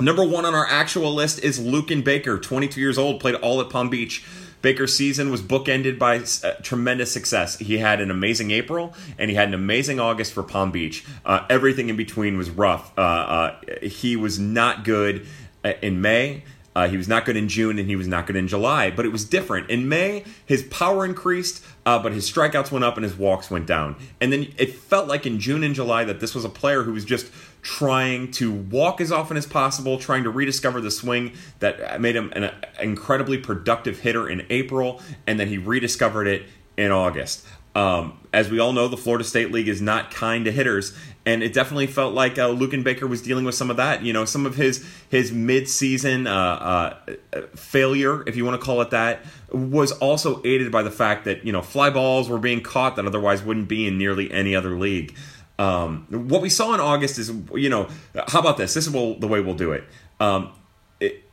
Number 0.00 0.26
one 0.26 0.44
on 0.44 0.56
our 0.56 0.66
actual 0.66 1.14
list 1.14 1.38
is 1.38 1.60
Luken 1.60 2.02
Baker, 2.02 2.36
22 2.36 2.80
years 2.80 2.98
old, 2.98 3.20
played 3.20 3.36
all 3.36 3.60
at 3.60 3.70
Palm 3.70 3.90
Beach. 3.90 4.24
Baker's 4.64 4.96
season 4.96 5.30
was 5.30 5.42
bookended 5.42 5.98
by 5.98 6.20
uh, 6.20 6.54
tremendous 6.62 7.12
success. 7.12 7.58
He 7.58 7.76
had 7.76 8.00
an 8.00 8.10
amazing 8.10 8.50
April 8.50 8.94
and 9.18 9.28
he 9.28 9.36
had 9.36 9.48
an 9.48 9.54
amazing 9.54 10.00
August 10.00 10.32
for 10.32 10.42
Palm 10.42 10.70
Beach. 10.70 11.04
Uh, 11.26 11.44
everything 11.50 11.90
in 11.90 11.96
between 11.96 12.38
was 12.38 12.48
rough. 12.48 12.90
Uh, 12.96 13.00
uh 13.02 13.56
he 13.82 14.16
was 14.16 14.38
not 14.38 14.82
good 14.82 15.26
uh, 15.66 15.74
in 15.82 16.00
May. 16.00 16.44
Uh, 16.74 16.88
he 16.88 16.96
was 16.96 17.06
not 17.06 17.26
good 17.26 17.36
in 17.36 17.46
June 17.46 17.78
and 17.78 17.88
he 17.88 17.94
was 17.94 18.08
not 18.08 18.26
good 18.26 18.36
in 18.36 18.48
July, 18.48 18.90
but 18.90 19.04
it 19.04 19.10
was 19.10 19.26
different. 19.26 19.68
In 19.68 19.86
May, 19.86 20.24
his 20.46 20.62
power 20.64 21.04
increased, 21.04 21.62
uh, 21.84 21.98
but 22.02 22.12
his 22.12 22.28
strikeouts 22.28 22.72
went 22.72 22.86
up 22.86 22.96
and 22.96 23.04
his 23.04 23.14
walks 23.16 23.50
went 23.50 23.66
down. 23.66 23.96
And 24.18 24.32
then 24.32 24.52
it 24.56 24.74
felt 24.74 25.06
like 25.06 25.26
in 25.26 25.38
June 25.40 25.62
and 25.62 25.74
July 25.74 26.04
that 26.04 26.20
this 26.20 26.34
was 26.34 26.44
a 26.44 26.48
player 26.48 26.84
who 26.84 26.94
was 26.94 27.04
just 27.04 27.26
trying 27.64 28.30
to 28.30 28.52
walk 28.52 29.00
as 29.00 29.10
often 29.10 29.38
as 29.38 29.46
possible, 29.46 29.98
trying 29.98 30.22
to 30.22 30.30
rediscover 30.30 30.82
the 30.82 30.90
swing 30.90 31.32
that 31.58 31.98
made 32.00 32.14
him 32.14 32.30
an 32.36 32.52
incredibly 32.80 33.38
productive 33.38 34.00
hitter 34.00 34.28
in 34.28 34.46
April, 34.50 35.00
and 35.26 35.40
then 35.40 35.48
he 35.48 35.56
rediscovered 35.58 36.26
it 36.26 36.42
in 36.76 36.92
August. 36.92 37.44
Um, 37.74 38.20
as 38.32 38.50
we 38.50 38.60
all 38.60 38.72
know, 38.72 38.86
the 38.86 38.98
Florida 38.98 39.24
State 39.24 39.50
League 39.50 39.66
is 39.66 39.80
not 39.80 40.10
kind 40.10 40.44
to 40.44 40.52
hitters, 40.52 40.96
and 41.24 41.42
it 41.42 41.54
definitely 41.54 41.86
felt 41.86 42.12
like 42.12 42.38
uh, 42.38 42.48
Luken 42.48 42.84
Baker 42.84 43.06
was 43.06 43.22
dealing 43.22 43.46
with 43.46 43.54
some 43.54 43.70
of 43.70 43.78
that. 43.78 44.02
You 44.02 44.12
know, 44.12 44.26
some 44.26 44.44
of 44.44 44.54
his 44.54 44.86
his 45.08 45.32
mid-season 45.32 46.26
uh, 46.26 47.00
uh, 47.32 47.40
failure, 47.56 48.22
if 48.28 48.36
you 48.36 48.44
want 48.44 48.60
to 48.60 48.64
call 48.64 48.82
it 48.82 48.90
that, 48.90 49.24
was 49.50 49.90
also 49.90 50.40
aided 50.44 50.70
by 50.70 50.82
the 50.82 50.90
fact 50.90 51.24
that 51.24 51.44
you 51.44 51.52
know 51.52 51.62
fly 51.62 51.88
balls 51.90 52.28
were 52.28 52.38
being 52.38 52.60
caught 52.60 52.94
that 52.96 53.06
otherwise 53.06 53.42
wouldn't 53.42 53.68
be 53.68 53.88
in 53.88 53.96
nearly 53.96 54.30
any 54.30 54.54
other 54.54 54.78
league. 54.78 55.16
Um, 55.58 56.06
what 56.10 56.42
we 56.42 56.48
saw 56.48 56.74
in 56.74 56.80
August 56.80 57.18
is, 57.18 57.32
you 57.54 57.68
know, 57.68 57.88
how 58.28 58.40
about 58.40 58.56
this? 58.56 58.74
This 58.74 58.86
is 58.86 58.92
the 58.92 59.28
way 59.28 59.40
we'll 59.40 59.54
do 59.54 59.72
it. 59.72 59.84
Um, 60.20 60.52
it 61.00 61.24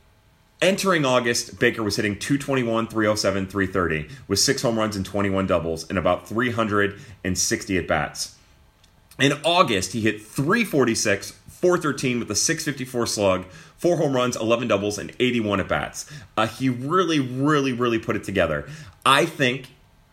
entering 0.60 1.04
August, 1.04 1.58
Baker 1.58 1.82
was 1.82 1.96
hitting 1.96 2.18
221, 2.18 2.86
307, 2.86 3.46
330 3.48 4.08
with 4.28 4.38
six 4.38 4.62
home 4.62 4.78
runs 4.78 4.96
and 4.96 5.04
21 5.04 5.46
doubles 5.46 5.88
and 5.88 5.98
about 5.98 6.28
360 6.28 7.78
at 7.78 7.88
bats. 7.88 8.36
In 9.18 9.32
August, 9.44 9.92
he 9.92 10.00
hit 10.00 10.22
346, 10.22 11.32
413 11.48 12.18
with 12.20 12.30
a 12.30 12.34
654 12.34 13.06
slug, 13.06 13.44
four 13.76 13.98
home 13.98 14.14
runs, 14.14 14.36
11 14.36 14.68
doubles, 14.68 14.98
and 14.98 15.12
81 15.20 15.60
at 15.60 15.68
bats. 15.68 16.10
Uh, 16.36 16.46
he 16.46 16.68
really, 16.68 17.20
really, 17.20 17.72
really 17.72 17.98
put 17.98 18.16
it 18.16 18.24
together. 18.24 18.68
I 19.04 19.26
think 19.26 19.68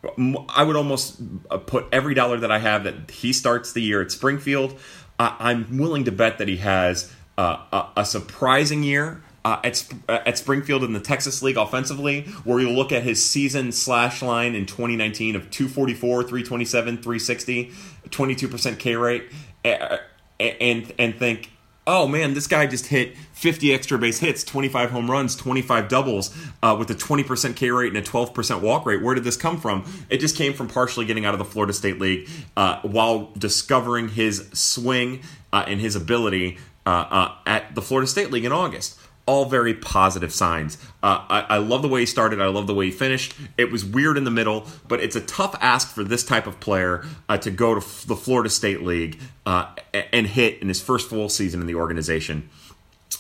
I 0.08 0.64
would 0.64 0.76
almost 0.76 1.20
uh, 1.52 1.58
put 1.58 1.86
every 1.92 2.14
dollar 2.14 2.38
that 2.40 2.52
I 2.52 2.60
have 2.60 2.86
that 2.86 3.12
he 3.12 3.34
starts 3.34 3.74
the 3.74 3.82
year 3.82 4.02
at 4.02 4.12
Springfield. 4.12 4.80
I'm 5.20 5.78
willing 5.78 6.06
to 6.06 6.14
bet 6.14 6.38
that 6.38 6.48
he 6.48 6.58
has 6.58 7.14
uh, 7.38 7.58
a, 7.74 8.02
a, 8.02 8.06
surprising 8.06 8.84
year. 8.84 9.22
Uh, 9.44 9.60
at, 9.64 9.88
uh, 10.10 10.20
at 10.26 10.38
Springfield 10.38 10.84
in 10.84 10.92
the 10.92 11.00
Texas 11.00 11.42
League 11.42 11.56
offensively, 11.56 12.24
where 12.44 12.60
you 12.60 12.70
look 12.70 12.92
at 12.92 13.04
his 13.04 13.28
season 13.28 13.72
slash 13.72 14.22
line 14.22 14.54
in 14.54 14.66
2019 14.66 15.38
of 15.38 15.50
244, 15.50 16.24
327, 16.24 16.98
360, 16.98 17.72
22% 18.10 18.80
K 18.80 18.96
rate, 18.98 19.32
and 19.64 20.94
and 21.00 21.18
think, 21.18 21.52
oh 21.90 22.08
man, 22.08 22.36
this 22.36 22.46
guy 22.46 22.68
just 22.68 22.86
hit 22.86 23.18
50 23.34 23.74
extra 23.74 23.98
base 23.98 24.20
hits, 24.20 24.44
25 24.44 24.92
home 24.92 25.10
runs, 25.10 25.36
25 25.36 25.88
doubles 25.88 26.36
uh, 26.62 26.76
with 26.78 26.92
a 26.92 26.94
20% 26.94 27.56
K 27.56 27.72
rate 27.72 27.88
and 27.88 27.98
a 27.98 28.08
12% 28.08 28.62
walk 28.62 28.86
rate. 28.86 29.02
Where 29.02 29.16
did 29.16 29.24
this 29.24 29.36
come 29.36 29.60
from? 29.60 29.84
It 30.08 30.20
just 30.20 30.36
came 30.36 30.54
from 30.54 30.68
partially 30.68 31.06
getting 31.06 31.26
out 31.26 31.34
of 31.34 31.40
the 31.40 31.46
Florida 31.46 31.74
State 31.74 32.00
League 32.00 32.30
uh, 32.56 32.80
while 32.84 33.32
discovering 33.36 34.10
his 34.10 34.50
swing 34.54 35.22
uh, 35.52 35.64
and 35.66 35.82
his 35.82 35.96
ability 35.96 36.60
uh, 36.86 36.90
uh, 37.10 37.36
at 37.48 37.74
the 37.74 37.82
Florida 37.82 38.08
State 38.08 38.30
League 38.30 38.46
in 38.46 38.52
August 38.52 39.00
all 39.30 39.46
very 39.46 39.76
positive 39.76 40.34
signs. 40.34 40.80
Uh, 41.04 41.24
I, 41.30 41.42
I, 41.42 41.58
love 41.60 41.84
the 41.84 41.88
way 41.88 42.00
he 42.00 42.08
started. 42.08 42.42
I 42.42 42.48
love 42.48 42.66
the 42.66 42.74
way 42.74 42.86
he 42.86 42.92
finished. 42.92 43.36
It 43.60 43.72
was 43.72 43.86
weird 43.86 44.18
in 44.18 44.24
the 44.24 44.32
middle, 44.32 44.66
but 44.88 45.02
it's 45.02 45.16
a 45.16 45.22
tough 45.22 45.56
ask 45.62 45.94
for 45.94 46.04
this 46.04 46.26
type 46.26 46.48
of 46.48 46.60
player 46.60 47.06
uh, 47.30 47.38
to 47.38 47.52
go 47.52 47.76
to 47.76 47.80
f- 47.80 48.06
the 48.08 48.16
Florida 48.16 48.50
State 48.50 48.82
League 48.82 49.20
uh, 49.46 49.68
and 50.12 50.26
hit 50.26 50.60
in 50.64 50.68
his 50.68 50.82
first 50.82 51.08
full 51.08 51.30
season 51.30 51.62
in 51.62 51.68
the 51.68 51.76
organization. 51.76 52.50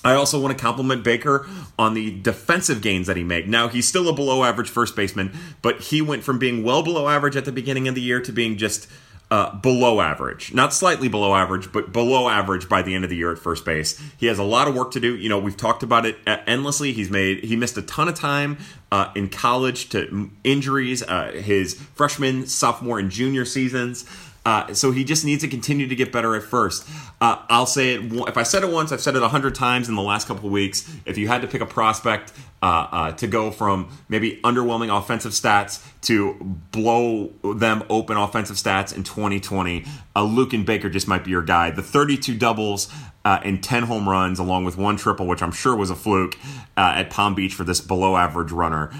I 0.03 0.13
also 0.13 0.41
want 0.41 0.57
to 0.57 0.59
compliment 0.59 1.03
Baker 1.03 1.47
on 1.77 1.93
the 1.93 2.19
defensive 2.21 2.81
gains 2.81 3.05
that 3.05 3.15
he 3.15 3.23
made. 3.23 3.47
Now, 3.47 3.67
he's 3.67 3.87
still 3.87 4.09
a 4.09 4.13
below 4.13 4.43
average 4.43 4.69
first 4.69 4.95
baseman, 4.95 5.31
but 5.61 5.79
he 5.79 6.01
went 6.01 6.23
from 6.23 6.39
being 6.39 6.63
well 6.63 6.81
below 6.81 7.07
average 7.07 7.35
at 7.35 7.45
the 7.45 7.51
beginning 7.51 7.87
of 7.87 7.93
the 7.93 8.01
year 8.01 8.19
to 8.19 8.31
being 8.31 8.57
just 8.57 8.89
uh, 9.31 9.55
below 9.57 10.01
average, 10.01 10.53
not 10.53 10.73
slightly 10.73 11.07
below 11.07 11.35
average, 11.35 11.71
but 11.71 11.93
below 11.93 12.27
average 12.27 12.67
by 12.67 12.81
the 12.81 12.95
end 12.95 13.03
of 13.03 13.09
the 13.11 13.15
year 13.15 13.31
at 13.31 13.37
first 13.37 13.63
base. 13.63 14.01
He 14.17 14.25
has 14.25 14.39
a 14.39 14.43
lot 14.43 14.67
of 14.67 14.75
work 14.75 14.91
to 14.91 14.99
do. 14.99 15.15
You 15.15 15.29
know, 15.29 15.37
we've 15.37 15.57
talked 15.57 15.83
about 15.83 16.05
it 16.05 16.17
endlessly. 16.25 16.93
He's 16.93 17.11
made 17.11 17.43
he 17.43 17.55
missed 17.55 17.77
a 17.77 17.83
ton 17.83 18.07
of 18.07 18.15
time 18.15 18.57
uh, 18.91 19.11
in 19.15 19.29
college 19.29 19.89
to 19.89 20.31
injuries. 20.43 21.03
Uh, 21.03 21.31
his 21.31 21.75
freshman, 21.93 22.47
sophomore, 22.47 22.97
and 22.97 23.11
junior 23.11 23.45
seasons. 23.45 24.05
Uh, 24.45 24.73
so 24.73 24.91
he 24.91 25.03
just 25.03 25.25
needs 25.25 25.43
to 25.43 25.49
continue 25.49 25.87
to 25.87 25.95
get 25.95 26.11
better 26.11 26.35
at 26.35 26.43
first. 26.43 26.87
Uh, 27.19 27.43
I'll 27.49 27.65
say 27.65 27.95
it. 27.95 28.13
If 28.27 28.37
I 28.37 28.43
said 28.43 28.63
it 28.63 28.69
once, 28.69 28.91
I've 28.91 29.01
said 29.01 29.15
it 29.15 29.21
a 29.21 29.27
hundred 29.27 29.55
times 29.55 29.89
in 29.89 29.95
the 29.95 30.01
last 30.01 30.27
couple 30.27 30.49
weeks. 30.49 30.89
If 31.05 31.17
you 31.17 31.27
had 31.27 31.41
to 31.41 31.47
pick 31.47 31.61
a 31.61 31.65
prospect 31.65 32.31
uh, 32.61 32.87
uh, 32.91 33.11
to 33.13 33.27
go 33.27 33.51
from 33.51 33.89
maybe 34.07 34.39
underwhelming 34.43 34.97
offensive 34.97 35.33
stats 35.33 35.85
to 36.03 36.35
blow 36.71 37.33
them 37.43 37.83
open 37.89 38.15
offensive 38.15 38.55
stats 38.55 38.95
in 38.95 39.03
2020, 39.03 39.85
uh, 40.15 40.23
Luken 40.25 40.65
Baker 40.65 40.89
just 40.89 41.07
might 41.07 41.25
be 41.25 41.31
your 41.31 41.41
guy. 41.41 41.71
The 41.71 41.83
32 41.83 42.35
doubles 42.35 42.91
uh, 43.25 43.39
and 43.43 43.61
10 43.61 43.83
home 43.83 44.07
runs, 44.07 44.39
along 44.39 44.63
with 44.63 44.77
one 44.77 44.95
triple, 44.95 45.27
which 45.27 45.43
I'm 45.43 45.51
sure 45.51 45.75
was 45.75 45.89
a 45.89 45.95
fluke 45.95 46.37
uh, 46.77 46.93
at 46.95 47.09
Palm 47.09 47.35
Beach 47.35 47.53
for 47.53 47.65
this 47.65 47.81
below 47.81 48.15
average 48.15 48.51
runner, 48.51 48.91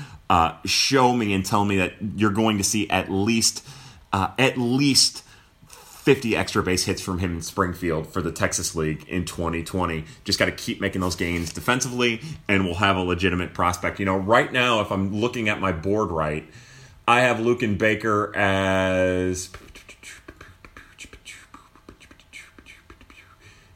show 0.66 1.14
me 1.14 1.34
and 1.34 1.46
tell 1.46 1.64
me 1.64 1.78
that 1.78 1.94
you're 2.18 2.30
going 2.30 2.58
to 2.58 2.64
see 2.64 2.90
at 2.90 3.10
least 3.10 3.66
at 4.12 4.58
least 4.58 5.24
50 6.10 6.36
extra 6.36 6.64
base 6.64 6.86
hits 6.86 7.04
from 7.04 7.20
him 7.20 7.36
in 7.36 7.42
Springfield 7.44 8.12
for 8.12 8.20
the 8.20 8.32
Texas 8.32 8.76
League 8.76 9.08
in 9.08 9.26
2020. 9.26 10.06
Just 10.24 10.40
got 10.40 10.46
to 10.46 10.52
keep 10.52 10.82
making 10.82 11.02
those 11.02 11.16
gains 11.16 11.54
defensively, 11.54 12.20
and 12.48 12.66
we'll 12.66 12.74
have 12.74 12.98
a 12.98 13.02
legitimate 13.02 13.54
prospect. 13.54 14.00
You 14.00 14.06
know, 14.06 14.18
right 14.18 14.52
now, 14.52 14.82
if 14.82 14.92
I'm 14.92 15.14
looking 15.14 15.50
at 15.50 15.60
my 15.60 15.72
board 15.72 16.10
right, 16.10 16.52
I 17.08 17.22
have 17.22 17.38
Luken 17.38 17.78
Baker 17.78 18.36
as. 18.36 19.52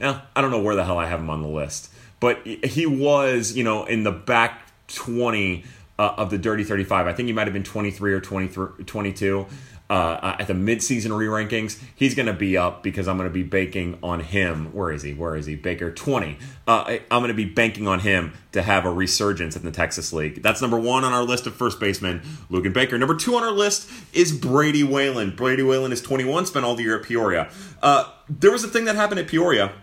Yeah, 0.02 0.22
I 0.36 0.42
don't 0.42 0.50
know 0.50 0.64
where 0.64 0.76
the 0.76 0.86
hell 0.86 0.98
I 0.98 1.06
have 1.06 1.20
him 1.20 1.30
on 1.30 1.44
the 1.44 1.48
list, 1.48 1.94
but 2.20 2.44
he 2.48 2.88
was, 2.88 3.56
you 3.56 3.64
know, 3.64 3.86
in 3.86 4.02
the 4.02 4.12
back 4.12 4.68
20 4.88 5.66
uh, 6.00 6.16
of 6.18 6.32
the 6.32 6.40
Dirty 6.40 6.64
35. 6.64 7.06
I 7.06 7.14
think 7.14 7.28
he 7.28 7.34
might 7.34 7.46
have 7.46 7.54
been 7.54 7.64
23 7.64 8.12
or 8.12 8.22
23, 8.22 8.86
22 8.86 9.46
uh, 9.90 10.36
at 10.40 10.48
the 10.48 10.54
midseason 10.54 11.16
re-rankings, 11.16 11.80
he's 11.96 12.16
going 12.16 12.26
to 12.26 12.34
be 12.34 12.58
up 12.58 12.82
because 12.84 13.08
I'm 13.08 13.18
going 13.18 13.30
to 13.30 13.34
be 13.34 13.44
banking 13.44 14.00
on 14.02 14.22
him. 14.22 14.74
Where 14.74 14.92
is 14.92 15.04
he? 15.04 15.14
Where 15.14 15.36
is 15.36 15.46
he? 15.46 15.56
Baker 15.56 15.92
20. 15.92 16.38
Uh, 16.66 16.98
I'm 17.12 17.20
going 17.20 17.28
to 17.28 17.34
be 17.34 17.46
banking 17.46 17.88
on 17.88 18.00
him 18.00 18.34
to 18.54 18.62
have 18.62 18.86
a 18.86 18.92
resurgence 18.92 19.56
in 19.56 19.64
the 19.64 19.72
Texas 19.72 20.14
League. 20.14 20.42
That's 20.42 20.62
number 20.62 20.80
one 20.80 21.04
on 21.04 21.14
our 21.14 21.24
list 21.24 21.46
of 21.48 21.56
first 21.56 21.80
basemen, 21.80 22.22
Luken 22.50 22.74
Baker. 22.74 22.98
Number 22.98 23.16
two 23.16 23.36
on 23.36 23.44
our 23.44 23.52
list 23.52 23.90
is 24.14 24.32
Brady 24.32 24.84
Whalen. 24.84 25.36
Brady 25.36 25.64
Whalen 25.64 25.92
is 25.92 26.02
21, 26.02 26.46
spent 26.46 26.66
all 26.66 26.76
the 26.76 26.84
year 26.84 26.98
at 26.98 27.06
Peoria. 27.06 27.50
Uh, 27.82 28.10
there 28.30 28.52
was 28.52 28.64
a 28.64 28.70
thing 28.70 28.86
that 28.86 28.96
happened 28.96 29.20
at 29.20 29.28
Peoria 29.28 29.74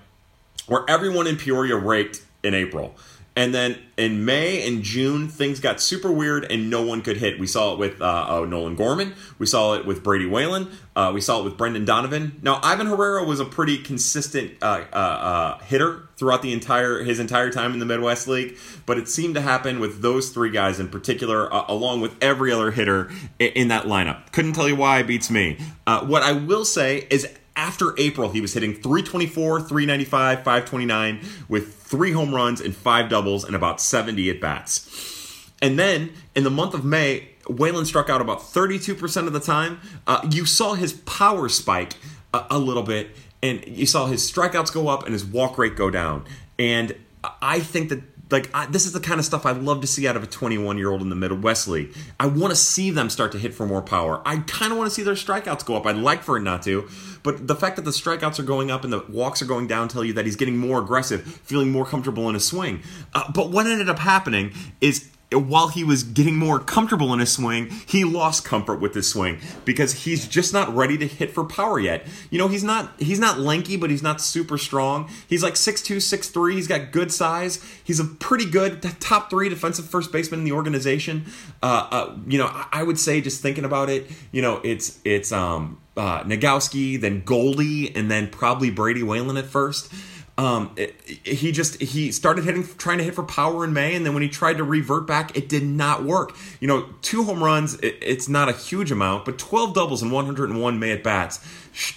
where 0.66 0.84
everyone 0.88 1.26
in 1.26 1.36
Peoria 1.36 1.76
raked 1.76 2.22
in 2.42 2.54
April. 2.54 2.94
And 3.36 3.54
then 3.54 3.78
in 3.96 4.24
May 4.24 4.66
and 4.66 4.82
June, 4.82 5.28
things 5.28 5.60
got 5.60 5.80
super 5.80 6.10
weird 6.10 6.50
and 6.50 6.68
no 6.68 6.82
one 6.82 7.00
could 7.00 7.16
hit. 7.16 7.38
We 7.38 7.46
saw 7.46 7.72
it 7.72 7.78
with 7.78 8.02
uh, 8.02 8.26
oh, 8.28 8.44
Nolan 8.44 8.74
Gorman. 8.74 9.14
We 9.38 9.46
saw 9.46 9.74
it 9.74 9.86
with 9.86 10.02
Brady 10.02 10.26
Whalen. 10.26 10.68
Uh, 10.96 11.12
we 11.14 11.20
saw 11.20 11.40
it 11.40 11.44
with 11.44 11.56
Brendan 11.56 11.84
Donovan. 11.84 12.40
Now, 12.42 12.60
Ivan 12.62 12.86
Herrera 12.86 13.24
was 13.24 13.38
a 13.38 13.44
pretty 13.44 13.78
consistent 13.78 14.54
uh, 14.60 14.84
uh, 14.92 14.96
uh 14.96 15.58
hitter 15.60 16.08
throughout 16.16 16.42
the 16.42 16.52
entire 16.52 17.02
his 17.02 17.20
entire 17.20 17.50
time 17.50 17.72
in 17.72 17.78
the 17.78 17.86
Midwest 17.86 18.26
League, 18.26 18.58
but 18.84 18.98
it 18.98 19.08
seemed 19.08 19.36
to 19.36 19.40
happen 19.40 19.78
with 19.78 20.02
those 20.02 20.30
three 20.30 20.50
guys 20.50 20.80
in 20.80 20.88
particular, 20.88 21.52
uh, 21.52 21.64
along 21.68 22.00
with 22.00 22.16
every 22.20 22.52
other 22.52 22.72
hitter 22.72 23.10
in, 23.38 23.52
in, 23.52 23.68
that 23.68 23.84
lineup. 23.84 24.32
Couldn't 24.32 24.54
tell 24.54 24.68
you 24.68 24.76
why 24.76 24.98
it 24.98 25.06
beats 25.06 25.30
me. 25.30 25.56
what 25.86 26.22
I 26.22 26.32
will 26.32 26.64
say 26.64 27.06
is 27.10 27.26
after 27.60 27.94
April, 27.98 28.30
he 28.30 28.40
was 28.40 28.54
hitting 28.54 28.72
324, 28.72 29.60
395, 29.60 30.38
529 30.38 31.20
with 31.46 31.74
three 31.74 32.10
home 32.10 32.34
runs 32.34 32.58
and 32.58 32.74
five 32.74 33.10
doubles 33.10 33.44
and 33.44 33.54
about 33.54 33.82
70 33.82 34.30
at 34.30 34.40
bats. 34.40 35.50
And 35.60 35.78
then 35.78 36.14
in 36.34 36.44
the 36.44 36.50
month 36.50 36.72
of 36.72 36.86
May, 36.86 37.28
Whalen 37.50 37.84
struck 37.84 38.08
out 38.08 38.22
about 38.22 38.40
32% 38.40 39.26
of 39.26 39.34
the 39.34 39.40
time. 39.40 39.78
Uh, 40.06 40.26
you 40.30 40.46
saw 40.46 40.72
his 40.72 40.94
power 40.94 41.50
spike 41.50 41.96
a, 42.32 42.46
a 42.52 42.58
little 42.58 42.82
bit, 42.82 43.10
and 43.42 43.62
you 43.66 43.84
saw 43.84 44.06
his 44.06 44.22
strikeouts 44.30 44.72
go 44.72 44.88
up 44.88 45.04
and 45.04 45.12
his 45.12 45.24
walk 45.24 45.58
rate 45.58 45.76
go 45.76 45.90
down. 45.90 46.24
And 46.58 46.96
I 47.42 47.60
think 47.60 47.90
that 47.90 48.02
like 48.30 48.48
I, 48.54 48.66
this 48.66 48.86
is 48.86 48.92
the 48.92 49.00
kind 49.00 49.18
of 49.18 49.26
stuff 49.26 49.44
I 49.46 49.52
love 49.52 49.80
to 49.80 49.86
see 49.86 50.06
out 50.06 50.16
of 50.16 50.22
a 50.22 50.26
21 50.26 50.78
year 50.78 50.90
old 50.90 51.02
in 51.02 51.08
the 51.08 51.16
Midwest 51.16 51.68
League. 51.68 51.94
I 52.18 52.26
want 52.26 52.50
to 52.50 52.56
see 52.56 52.90
them 52.90 53.10
start 53.10 53.32
to 53.32 53.38
hit 53.38 53.54
for 53.54 53.66
more 53.66 53.82
power. 53.82 54.22
I 54.24 54.38
kind 54.38 54.72
of 54.72 54.78
want 54.78 54.88
to 54.88 54.94
see 54.94 55.02
their 55.02 55.14
strikeouts 55.14 55.64
go 55.64 55.76
up. 55.76 55.86
I'd 55.86 55.96
like 55.96 56.22
for 56.22 56.36
it 56.36 56.42
not 56.42 56.62
to, 56.62 56.88
but 57.22 57.46
the 57.46 57.56
fact 57.56 57.76
that 57.76 57.82
the 57.82 57.90
strikeouts 57.90 58.38
are 58.38 58.44
going 58.44 58.70
up 58.70 58.84
and 58.84 58.92
the 58.92 59.04
walks 59.08 59.42
are 59.42 59.46
going 59.46 59.66
down 59.66 59.88
tell 59.88 60.04
you 60.04 60.12
that 60.14 60.24
he's 60.24 60.36
getting 60.36 60.56
more 60.56 60.80
aggressive, 60.80 61.22
feeling 61.22 61.70
more 61.70 61.84
comfortable 61.84 62.28
in 62.28 62.34
his 62.34 62.46
swing. 62.46 62.82
Uh, 63.14 63.30
but 63.32 63.50
what 63.50 63.66
ended 63.66 63.88
up 63.88 63.98
happening 63.98 64.52
is 64.80 65.10
while 65.32 65.68
he 65.68 65.84
was 65.84 66.02
getting 66.02 66.36
more 66.36 66.58
comfortable 66.58 67.12
in 67.12 67.20
his 67.20 67.32
swing, 67.32 67.70
he 67.86 68.04
lost 68.04 68.44
comfort 68.44 68.80
with 68.80 68.94
his 68.94 69.08
swing 69.08 69.38
because 69.64 70.04
he's 70.04 70.26
just 70.26 70.52
not 70.52 70.74
ready 70.74 70.98
to 70.98 71.06
hit 71.06 71.30
for 71.30 71.44
power 71.44 71.78
yet. 71.78 72.06
You 72.30 72.38
know, 72.38 72.48
he's 72.48 72.64
not 72.64 72.92
he's 72.98 73.20
not 73.20 73.38
lanky, 73.38 73.76
but 73.76 73.90
he's 73.90 74.02
not 74.02 74.20
super 74.20 74.58
strong. 74.58 75.08
He's 75.28 75.42
like 75.42 75.54
6'2", 75.54 75.96
6'3". 75.96 76.54
He's 76.54 76.66
got 76.66 76.90
good 76.90 77.12
size. 77.12 77.64
He's 77.84 78.00
a 78.00 78.04
pretty 78.04 78.50
good 78.50 78.82
top 79.00 79.30
three 79.30 79.48
defensive 79.48 79.86
first 79.88 80.10
baseman 80.10 80.40
in 80.40 80.44
the 80.44 80.52
organization. 80.52 81.26
Uh, 81.62 81.88
uh, 81.90 82.16
you 82.26 82.38
know, 82.38 82.50
I 82.72 82.82
would 82.82 82.98
say 82.98 83.20
just 83.20 83.40
thinking 83.40 83.64
about 83.64 83.88
it, 83.88 84.10
you 84.32 84.42
know, 84.42 84.60
it's 84.64 84.98
it's 85.04 85.30
um, 85.30 85.80
uh, 85.96 86.24
Nogowski, 86.24 87.00
then 87.00 87.22
Goldie, 87.24 87.94
and 87.94 88.10
then 88.10 88.28
probably 88.28 88.70
Brady 88.70 89.02
Whalen 89.02 89.36
at 89.36 89.46
first. 89.46 89.92
Um, 90.40 90.70
it, 90.76 90.98
it, 91.04 91.34
he 91.34 91.52
just 91.52 91.82
he 91.82 92.10
started 92.10 92.44
hitting, 92.44 92.66
trying 92.78 92.96
to 92.96 93.04
hit 93.04 93.14
for 93.14 93.22
power 93.22 93.62
in 93.62 93.74
May, 93.74 93.94
and 93.94 94.06
then 94.06 94.14
when 94.14 94.22
he 94.22 94.28
tried 94.30 94.56
to 94.56 94.64
revert 94.64 95.06
back, 95.06 95.36
it 95.36 95.50
did 95.50 95.62
not 95.62 96.02
work. 96.02 96.34
You 96.60 96.66
know, 96.66 96.86
two 97.02 97.24
home 97.24 97.44
runs, 97.44 97.74
it, 97.80 97.98
it's 98.00 98.26
not 98.26 98.48
a 98.48 98.52
huge 98.52 98.90
amount, 98.90 99.26
but 99.26 99.38
12 99.38 99.74
doubles 99.74 100.00
and 100.00 100.10
101 100.10 100.78
May 100.78 100.92
at 100.92 101.04
bats 101.04 101.46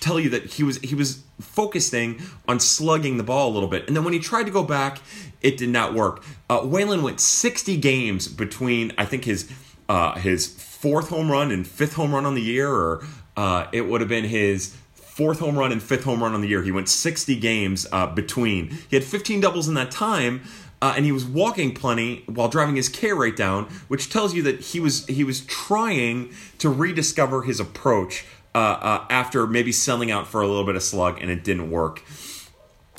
tell 0.01 0.19
you 0.19 0.29
that 0.31 0.43
he 0.43 0.63
was 0.63 0.77
he 0.79 0.93
was 0.93 1.23
focusing 1.39 2.21
on 2.45 2.59
slugging 2.59 3.15
the 3.15 3.23
ball 3.23 3.49
a 3.49 3.53
little 3.53 3.69
bit, 3.69 3.87
and 3.87 3.95
then 3.95 4.03
when 4.03 4.11
he 4.11 4.19
tried 4.19 4.43
to 4.43 4.51
go 4.51 4.61
back, 4.63 4.99
it 5.41 5.55
did 5.55 5.69
not 5.69 5.93
work. 5.93 6.21
Uh, 6.49 6.63
Whalen 6.63 7.01
went 7.01 7.21
60 7.21 7.77
games 7.77 8.27
between 8.27 8.91
I 8.97 9.05
think 9.05 9.23
his 9.23 9.49
uh, 9.87 10.19
his 10.19 10.47
fourth 10.47 11.07
home 11.07 11.31
run 11.31 11.49
and 11.49 11.65
fifth 11.65 11.93
home 11.93 12.13
run 12.13 12.25
on 12.25 12.35
the 12.35 12.41
year, 12.41 12.69
or 12.69 13.05
uh, 13.37 13.67
it 13.71 13.87
would 13.87 14.01
have 14.01 14.09
been 14.09 14.25
his 14.25 14.75
fourth 15.15 15.39
home 15.39 15.55
run 15.55 15.71
and 15.71 15.81
fifth 15.81 16.03
home 16.03 16.23
run 16.23 16.33
on 16.33 16.41
the 16.41 16.47
year. 16.47 16.63
He 16.63 16.71
went 16.71 16.89
60 16.89 17.35
games 17.35 17.85
uh, 17.91 18.07
between. 18.07 18.69
He 18.89 18.95
had 18.95 19.03
15 19.03 19.41
doubles 19.41 19.67
in 19.67 19.75
that 19.75 19.91
time. 19.91 20.41
Uh, 20.81 20.95
and 20.97 21.05
he 21.05 21.13
was 21.13 21.23
walking 21.23 21.73
plenty 21.73 22.23
while 22.25 22.49
driving 22.49 22.75
his 22.75 22.89
K 22.89 23.13
rate 23.13 23.37
down, 23.37 23.65
which 23.87 24.09
tells 24.09 24.33
you 24.33 24.43
that 24.43 24.59
he 24.59 24.81
was 24.81 25.05
he 25.05 25.23
was 25.23 25.39
trying 25.45 26.33
to 26.57 26.67
rediscover 26.67 27.43
his 27.43 27.61
approach 27.61 28.25
uh, 28.53 28.57
uh, 28.57 29.05
after 29.09 29.47
maybe 29.47 29.71
selling 29.71 30.11
out 30.11 30.27
for 30.27 30.41
a 30.41 30.47
little 30.47 30.65
bit 30.65 30.75
of 30.75 30.83
slug 30.83 31.21
and 31.21 31.31
it 31.31 31.41
didn't 31.41 31.71
work. 31.71 32.03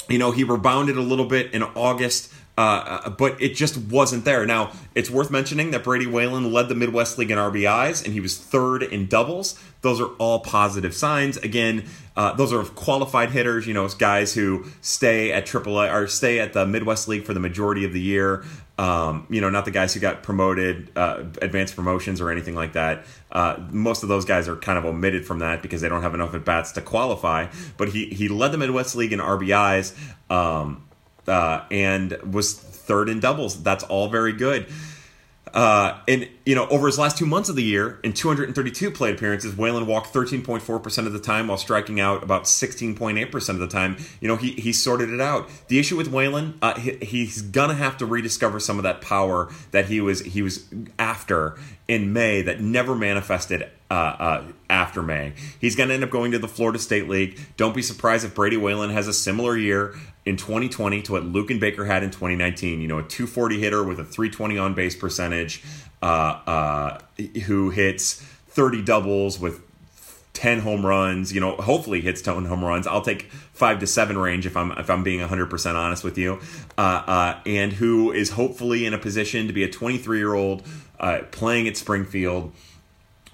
You 0.09 0.19
know, 0.19 0.31
he 0.31 0.45
rebounded 0.45 0.97
a 0.97 1.03
little 1.03 1.27
bit 1.27 1.53
in 1.53 1.63
August. 1.63 2.33
Uh, 2.57 3.01
uh, 3.05 3.11
but 3.11 3.43
it 3.43 3.57
just 3.57 3.77
wasn't 3.77 4.25
there. 4.25 4.47
Now, 4.47 4.71
it's 4.95 5.11
worth 5.11 5.29
mentioning 5.29 5.73
that 5.73 5.83
Brady 5.83 6.07
Whalen 6.07 6.53
led 6.53 6.69
the 6.69 6.77
Midwest 6.77 7.19
League 7.19 7.33
in 7.33 7.37
RBIs 7.37 8.05
and 8.05 8.13
he 8.13 8.21
was 8.21 8.39
third 8.39 8.85
in 8.85 9.09
doubles. 9.09 9.59
Those 9.81 10.01
are 10.01 10.11
all 10.19 10.39
positive 10.39 10.95
signs. 10.95 11.37
Again, 11.39 11.85
uh, 12.17 12.33
those 12.35 12.53
are 12.53 12.63
qualified 12.63 13.31
hitters, 13.31 13.67
you 13.67 13.75
know, 13.75 13.89
guys 13.89 14.35
who 14.35 14.65
stay 14.81 15.33
at 15.33 15.47
AAA 15.47 15.93
or 15.93 16.07
stay 16.07 16.39
at 16.39 16.53
the 16.53 16.65
Midwest 16.65 17.09
League 17.09 17.25
for 17.25 17.35
the 17.35 17.41
majority 17.41 17.85
of 17.85 17.93
the 17.93 18.01
year. 18.01 18.45
Um, 18.79 19.27
you 19.31 19.41
know, 19.41 19.51
not 19.51 19.65
the 19.65 19.71
guys 19.71 19.95
who 19.95 20.01
got 20.01 20.23
promoted, 20.23 20.91
uh, 20.97 21.25
advanced 21.43 21.77
promotions 21.77 22.21
or 22.21 22.31
anything 22.31 22.55
like 22.55 22.73
that. 22.73 23.05
Uh, 23.31 23.57
most 23.71 24.03
of 24.03 24.09
those 24.09 24.25
guys 24.25 24.49
are 24.49 24.57
kind 24.57 24.79
of 24.79 24.85
omitted 24.85 25.25
from 25.25 25.41
that 25.41 25.63
because 25.63 25.81
they 25.81 25.89
don't 25.89 26.03
have 26.03 26.15
enough 26.15 26.35
at 26.35 26.45
bats 26.45 26.73
to 26.73 26.81
qualify. 26.81 27.47
But 27.77 27.91
he 27.91 28.07
he 28.07 28.29
led 28.29 28.53
the 28.53 28.59
Midwest 28.59 28.97
League 28.97 29.13
in 29.13 29.21
RBIs. 29.21 29.97
Um, 30.31 30.85
uh, 31.27 31.65
and 31.71 32.13
was 32.23 32.55
third 32.55 33.09
in 33.09 33.21
doubles. 33.21 33.63
That's 33.63 33.85
all 33.85 34.09
very 34.09 34.33
good. 34.33 34.67
Uh, 35.55 36.01
and 36.09 36.29
you 36.45 36.57
know, 36.57 36.67
over 36.67 36.89
his 36.89 36.99
last 36.99 37.17
two 37.17 37.27
months 37.27 37.49
of 37.49 37.55
the 37.55 37.63
year, 37.63 38.01
in 38.03 38.13
232 38.13 38.91
plate 38.91 39.15
appearances, 39.15 39.57
Whalen 39.57 39.87
walked 39.87 40.13
13.4 40.13 40.83
percent 40.83 41.07
of 41.07 41.13
the 41.13 41.21
time, 41.21 41.47
while 41.47 41.57
striking 41.57 42.01
out 42.01 42.25
about 42.25 42.45
16.8 42.45 43.31
percent 43.31 43.63
of 43.63 43.69
the 43.69 43.73
time. 43.73 43.97
You 44.21 44.27
know, 44.27 44.37
he 44.37 44.53
he 44.53 44.73
sorted 44.73 45.11
it 45.11 45.21
out. 45.21 45.49
The 45.69 45.79
issue 45.79 45.97
with 45.97 46.09
Whalen, 46.09 46.59
uh, 46.61 46.79
he, 46.81 46.97
he's 46.97 47.41
gonna 47.41 47.75
have 47.75 47.97
to 47.99 48.07
rediscover 48.07 48.59
some 48.59 48.79
of 48.79 48.83
that 48.83 49.01
power 49.01 49.49
that 49.71 49.87
he 49.87 50.01
was 50.01 50.23
he 50.23 50.43
was 50.43 50.67
after 50.99 51.57
in 51.87 52.13
May 52.13 52.43
that 52.43 52.61
never 52.61 52.97
manifested 52.97 53.71
uh, 53.91 53.95
uh, 53.95 54.45
after 54.69 55.03
May. 55.03 55.33
He's 55.61 55.77
going 55.77 55.89
to 55.89 55.95
end 55.95 56.05
up 56.05 56.11
going 56.11 56.33
to 56.33 56.39
the 56.39 56.49
Florida 56.49 56.79
State 56.79 57.09
League. 57.09 57.39
Don't 57.57 57.75
be 57.75 57.83
surprised 57.83 58.25
if 58.25 58.35
Brady 58.35 58.57
Whalen 58.57 58.91
has 58.91 59.09
a 59.09 59.13
similar 59.13 59.57
year 59.57 59.95
in 60.25 60.37
2020 60.37 61.03
to 61.03 61.13
what 61.13 61.25
Luken 61.25 61.61
Baker 61.61 61.85
had 61.85 62.03
in 62.03 62.11
2019. 62.11 62.81
You 62.81 62.89
know, 62.89 62.99
a 62.99 63.03
240 63.03 63.61
hitter 63.61 63.83
with 63.83 64.01
a 64.01 64.05
320 64.05 64.59
on 64.59 64.75
base 64.75 64.97
percentage, 64.97 65.63
uh, 66.03 66.05
uh, 66.07 66.99
who 67.47 67.71
hits 67.71 68.15
30 68.49 68.83
doubles 68.83 69.39
with 69.39 69.63
10 70.35 70.61
home 70.61 70.85
runs. 70.85 71.33
You 71.33 71.41
know, 71.41 71.57
hopefully 71.57 72.01
hits 72.01 72.21
10 72.21 72.45
home 72.45 72.65
runs. 72.65 72.87
I'll 72.87 73.03
take 73.03 73.31
five 73.55 73.79
to 73.79 73.87
seven 73.87 74.19
range 74.19 74.47
if 74.47 74.57
I'm 74.57 74.73
if 74.73 74.91
I'm 74.91 75.03
being 75.03 75.21
100 75.21 75.49
percent 75.49 75.77
honest 75.77 76.05
with 76.05 76.19
you, 76.19 76.41
uh, 76.77 77.03
uh, 77.07 77.41
and 77.47 77.73
who 77.73 78.13
is 78.13 78.31
hopefully 78.31 78.85
in 78.85 78.93
a 78.93 78.99
position 78.99 79.47
to 79.47 79.53
be 79.53 79.63
a 79.63 79.71
23 79.71 80.19
year 80.19 80.35
old 80.35 80.65
uh, 81.01 81.21
playing 81.31 81.69
at 81.69 81.77
Springfield 81.77 82.53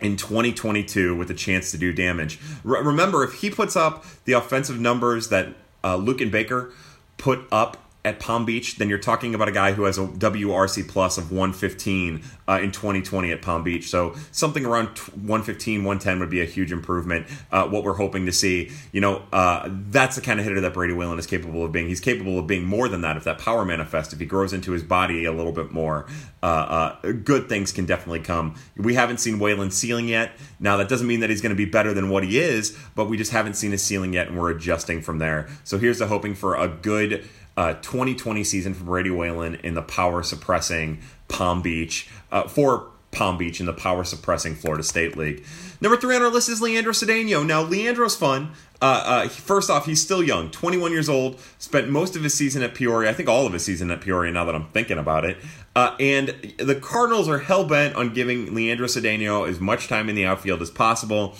in 0.01 0.17
2022 0.17 1.15
with 1.15 1.31
a 1.31 1.35
chance 1.35 1.71
to 1.71 1.79
do 1.79 1.93
damage. 1.93 2.39
remember, 2.65 3.25
if 3.25 3.35
he 3.35 3.51
puts 3.51 3.77
up 3.77 4.05
the 4.25 4.33
offensive 4.33 4.81
numbers 4.81 5.29
that 5.29 5.55
uh, 5.85 5.97
and 6.21 6.31
Baker 6.31 6.73
put 7.17 7.41
up 7.53 7.90
at 8.03 8.19
Palm 8.19 8.47
Beach, 8.47 8.77
then 8.77 8.89
you're 8.89 8.99
talking 8.99 9.35
about 9.35 9.49
a 9.49 9.53
guy 9.53 9.73
who 9.73 9.85
has 9.85 9.99
a 9.99 10.07
WRC 10.07 10.89
plus 10.89 11.19
of 11.19 11.31
115 11.31 12.23
uh, 12.49 12.59
in 12.63 12.73
2020 12.73 13.31
at 13.31 13.43
Palm 13.43 13.63
Beach. 13.63 13.91
So 13.91 14.15
something 14.33 14.65
around 14.65 14.89
115, 14.99 15.85
110 15.85 16.19
would 16.21 16.31
be 16.31 16.41
a 16.41 16.47
huge 16.47 16.73
improvement. 16.73 17.27
Uh, 17.53 17.69
what 17.69 17.85
we're 17.85 17.95
hoping 17.95 18.25
to 18.25 18.33
see, 18.33 18.71
you 18.93 19.03
know, 19.03 19.23
uh, 19.33 19.69
that's 19.69 20.17
the 20.17 20.23
kind 20.23 20.41
of 20.41 20.47
hitter 20.47 20.63
that 20.63 20.73
Brady 20.73 20.95
Whalen 20.95 21.19
is 21.19 21.27
capable 21.27 21.63
of 21.63 21.73
being. 21.73 21.89
He's 21.89 22.01
capable 22.01 22.39
of 22.39 22.47
being 22.47 22.65
more 22.65 22.89
than 22.89 23.03
that 23.03 23.19
if 23.19 23.25
that 23.25 23.39
power 23.39 23.67
manifests, 23.67 24.15
if 24.15 24.21
he 24.21 24.27
grows 24.27 24.55
into 24.55 24.73
his 24.73 24.83
body 24.83 25.27
a 25.27 25.33
little 25.33 25.53
bit 25.53 25.71
more. 25.71 26.07
Uh, 26.43 26.97
uh, 27.03 27.13
good 27.13 27.51
things 27.51 27.71
can 27.71 27.85
definitely 27.85 28.21
come. 28.21 28.55
We 28.79 28.95
haven't 28.95 29.19
seen 29.19 29.39
Whalen's 29.39 29.77
ceiling 29.77 30.09
yet. 30.09 30.33
Now 30.59 30.79
that 30.79 30.89
doesn't 30.89 31.07
mean 31.07 31.21
that 31.21 31.29
he's 31.29 31.43
going 31.43 31.51
to 31.51 31.57
be 31.57 31.67
better 31.67 31.93
than 31.93 32.09
what 32.09 32.25
he 32.25 32.39
is, 32.39 32.79
but 32.95 33.11
we 33.11 33.19
just 33.19 33.33
haven't 33.33 33.55
seen 33.55 33.73
his 33.73 33.83
ceiling 33.83 34.15
yet, 34.15 34.29
and 34.29 34.39
we're 34.39 34.51
adjusting 34.51 35.03
from 35.03 35.19
there. 35.19 35.49
So 35.65 35.77
here's 35.77 35.99
the 35.99 36.07
hoping 36.07 36.35
for 36.35 36.57
a 36.57 36.67
good 36.67 37.29
uh, 37.61 37.75
2020 37.75 38.43
season 38.43 38.73
for 38.73 38.85
Brady 38.85 39.11
Whalen 39.11 39.57
in 39.57 39.75
the 39.75 39.83
power 39.83 40.23
suppressing 40.23 41.03
Palm 41.29 41.61
Beach 41.61 42.09
uh, 42.33 42.45
for 42.45 42.87
Palm 43.11 43.37
Beach 43.37 43.61
in 43.61 43.67
the 43.67 43.75
power 43.75 44.03
suppressing 44.03 44.55
Florida 44.55 44.83
State 44.83 45.15
League. 45.15 45.45
Number 45.79 45.99
three 45.99 46.17
on 46.17 46.23
our 46.23 46.31
list 46.31 46.49
is 46.49 46.63
Leandro 46.63 46.95
Cedeno. 46.95 47.45
Now, 47.45 47.61
Leandro's 47.61 48.17
fun. 48.17 48.53
Uh, 48.81 49.03
uh, 49.05 49.29
first 49.29 49.69
off, 49.69 49.85
he's 49.85 50.01
still 50.01 50.23
young, 50.23 50.51
21 50.51 50.91
years 50.91 51.11
old, 51.11 51.39
spent 51.59 51.91
most 51.91 52.17
of 52.17 52.23
his 52.23 52.33
season 52.33 52.63
at 52.63 52.75
Peoria, 52.75 53.11
I 53.11 53.13
think 53.13 53.29
all 53.29 53.47
of 53.47 53.53
his 53.53 53.63
season 53.63 53.91
at 53.91 54.01
Peoria 54.01 54.33
now 54.33 54.47
that 54.47 54.55
I'm 54.55 54.69
thinking 54.69 54.97
about 54.97 55.27
it. 55.27 55.37
Uh, 55.77 55.95
and 56.01 56.29
the 56.57 56.77
Cardinals 56.77 57.29
are 57.29 57.41
hell 57.41 57.67
bent 57.67 57.95
on 57.95 58.15
giving 58.15 58.55
Leandro 58.55 58.87
Cedeno 58.87 59.47
as 59.47 59.61
much 59.61 59.87
time 59.87 60.09
in 60.09 60.15
the 60.15 60.25
outfield 60.25 60.63
as 60.63 60.71
possible. 60.71 61.35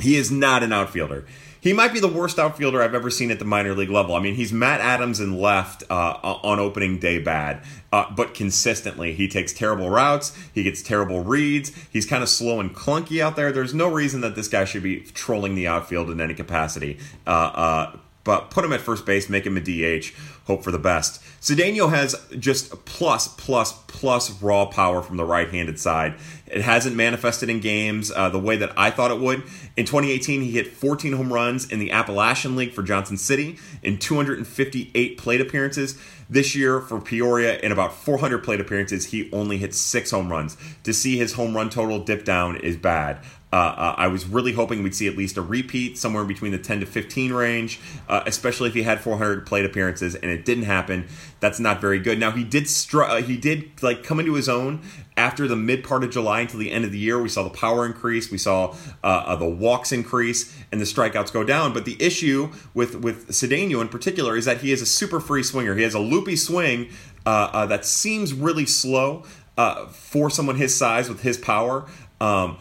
He 0.00 0.16
is 0.16 0.30
not 0.30 0.62
an 0.62 0.74
outfielder 0.74 1.24
he 1.64 1.72
might 1.72 1.94
be 1.94 1.98
the 1.98 2.08
worst 2.08 2.38
outfielder 2.38 2.82
I've 2.82 2.94
ever 2.94 3.08
seen 3.08 3.30
at 3.30 3.38
the 3.38 3.46
minor 3.46 3.74
league 3.74 3.88
level. 3.88 4.14
I 4.14 4.20
mean, 4.20 4.34
he's 4.34 4.52
Matt 4.52 4.82
Adams 4.82 5.18
in 5.18 5.40
left 5.40 5.82
uh, 5.88 6.18
on 6.22 6.60
opening 6.60 6.98
day 6.98 7.18
bad, 7.18 7.62
uh, 7.90 8.04
but 8.14 8.34
consistently 8.34 9.14
he 9.14 9.28
takes 9.28 9.50
terrible 9.54 9.88
routes, 9.88 10.36
he 10.52 10.62
gets 10.62 10.82
terrible 10.82 11.24
reads, 11.24 11.72
he's 11.90 12.04
kind 12.04 12.22
of 12.22 12.28
slow 12.28 12.60
and 12.60 12.74
clunky 12.76 13.22
out 13.22 13.34
there. 13.34 13.50
There's 13.50 13.72
no 13.72 13.90
reason 13.90 14.20
that 14.20 14.36
this 14.36 14.46
guy 14.46 14.66
should 14.66 14.82
be 14.82 15.00
trolling 15.00 15.54
the 15.54 15.66
outfield 15.66 16.10
in 16.10 16.20
any 16.20 16.34
capacity. 16.34 16.98
Uh, 17.26 17.30
uh 17.30 17.96
but 18.24 18.50
put 18.50 18.64
him 18.64 18.72
at 18.72 18.80
first 18.80 19.06
base, 19.06 19.28
make 19.28 19.46
him 19.46 19.56
a 19.56 19.60
DH, 19.60 20.12
hope 20.46 20.64
for 20.64 20.70
the 20.70 20.78
best. 20.78 21.22
Cedeno 21.40 21.90
has 21.90 22.16
just 22.38 22.84
plus, 22.86 23.28
plus, 23.28 23.72
plus 23.86 24.42
raw 24.42 24.64
power 24.64 25.02
from 25.02 25.18
the 25.18 25.24
right 25.24 25.50
handed 25.50 25.78
side. 25.78 26.14
It 26.46 26.62
hasn't 26.62 26.96
manifested 26.96 27.50
in 27.50 27.60
games 27.60 28.10
uh, 28.10 28.30
the 28.30 28.38
way 28.38 28.56
that 28.56 28.72
I 28.76 28.90
thought 28.90 29.10
it 29.10 29.20
would. 29.20 29.42
In 29.76 29.84
2018, 29.84 30.40
he 30.40 30.52
hit 30.52 30.68
14 30.68 31.12
home 31.12 31.32
runs 31.32 31.70
in 31.70 31.78
the 31.78 31.90
Appalachian 31.90 32.56
League 32.56 32.72
for 32.72 32.82
Johnson 32.82 33.16
City 33.16 33.58
in 33.82 33.98
258 33.98 35.18
plate 35.18 35.40
appearances. 35.40 35.98
This 36.28 36.54
year 36.54 36.80
for 36.80 37.00
Peoria, 37.00 37.58
in 37.60 37.72
about 37.72 37.92
400 37.94 38.42
plate 38.42 38.60
appearances, 38.60 39.06
he 39.06 39.30
only 39.32 39.58
hit 39.58 39.74
six 39.74 40.10
home 40.10 40.30
runs. 40.30 40.56
To 40.84 40.94
see 40.94 41.18
his 41.18 41.34
home 41.34 41.54
run 41.54 41.68
total 41.68 41.98
dip 41.98 42.24
down 42.24 42.56
is 42.56 42.76
bad. 42.76 43.22
Uh, 43.54 43.56
uh, 43.56 43.94
I 43.96 44.08
was 44.08 44.26
really 44.26 44.52
hoping 44.52 44.82
we'd 44.82 44.96
see 44.96 45.06
at 45.06 45.16
least 45.16 45.36
a 45.36 45.42
repeat 45.42 45.96
somewhere 45.96 46.24
between 46.24 46.50
the 46.50 46.58
10 46.58 46.80
to 46.80 46.86
15 46.86 47.32
range, 47.32 47.78
uh, 48.08 48.24
especially 48.26 48.68
if 48.68 48.74
he 48.74 48.82
had 48.82 49.00
400 49.00 49.46
plate 49.46 49.64
appearances, 49.64 50.16
and 50.16 50.28
it 50.28 50.44
didn't 50.44 50.64
happen. 50.64 51.06
That's 51.38 51.60
not 51.60 51.80
very 51.80 52.00
good. 52.00 52.18
Now 52.18 52.32
he 52.32 52.42
did 52.42 52.68
str- 52.68 53.04
uh, 53.04 53.22
he 53.22 53.36
did 53.36 53.80
like 53.80 54.02
come 54.02 54.18
into 54.18 54.34
his 54.34 54.48
own 54.48 54.82
after 55.16 55.46
the 55.46 55.54
mid 55.54 55.84
part 55.84 56.02
of 56.02 56.10
July 56.10 56.40
until 56.40 56.58
the 56.58 56.72
end 56.72 56.84
of 56.84 56.90
the 56.90 56.98
year. 56.98 57.22
We 57.22 57.28
saw 57.28 57.44
the 57.44 57.50
power 57.50 57.86
increase, 57.86 58.28
we 58.28 58.38
saw 58.38 58.74
uh, 59.04 59.06
uh, 59.06 59.36
the 59.36 59.48
walks 59.48 59.92
increase, 59.92 60.52
and 60.72 60.80
the 60.80 60.84
strikeouts 60.84 61.32
go 61.32 61.44
down. 61.44 61.72
But 61.72 61.84
the 61.84 61.96
issue 62.02 62.50
with 62.74 62.96
with 62.96 63.28
Cedeno 63.28 63.80
in 63.80 63.86
particular 63.86 64.36
is 64.36 64.46
that 64.46 64.62
he 64.62 64.72
is 64.72 64.82
a 64.82 64.86
super 64.86 65.20
free 65.20 65.44
swinger. 65.44 65.76
He 65.76 65.84
has 65.84 65.94
a 65.94 66.00
loopy 66.00 66.34
swing 66.34 66.90
that 67.24 67.84
seems 67.84 68.32
really 68.34 68.66
slow 68.66 69.22
for 69.92 70.28
someone 70.28 70.56
his 70.56 70.76
size 70.76 71.08
with 71.08 71.22
his 71.22 71.38
power. 71.38 71.86
Um, 72.20 72.58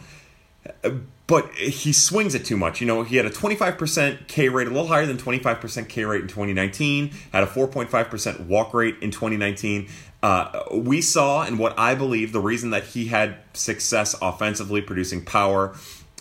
but 1.28 1.52
he 1.54 1.94
swings 1.94 2.36
it 2.36 2.46
too 2.46 2.58
much. 2.58 2.82
You 2.82 2.88
know, 2.88 3.04
he 3.04 3.16
had 3.16 3.26
a 3.26 3.30
25% 3.30 4.28
K 4.28 4.50
rate, 4.50 4.68
a 4.68 4.70
little 4.70 4.88
higher 4.88 5.06
than 5.06 5.18
25% 5.18 5.90
K 5.90 6.06
rate 6.06 6.22
in 6.22 6.28
2019, 6.28 7.12
had 7.32 7.44
a 7.44 7.48
4.5% 7.48 8.46
walk 8.48 8.74
rate 8.74 8.96
in 9.02 9.12
2019. 9.12 9.88
Uh, 10.22 10.64
we 10.72 11.02
saw, 11.02 11.44
and 11.44 11.60
what 11.60 11.78
I 11.78 11.96
believe, 11.96 12.32
the 12.32 12.40
reason 12.40 12.70
that 12.70 12.84
he 12.84 13.08
had 13.08 13.38
success 13.54 14.16
offensively 14.22 14.82
producing 14.82 15.26
power 15.26 15.76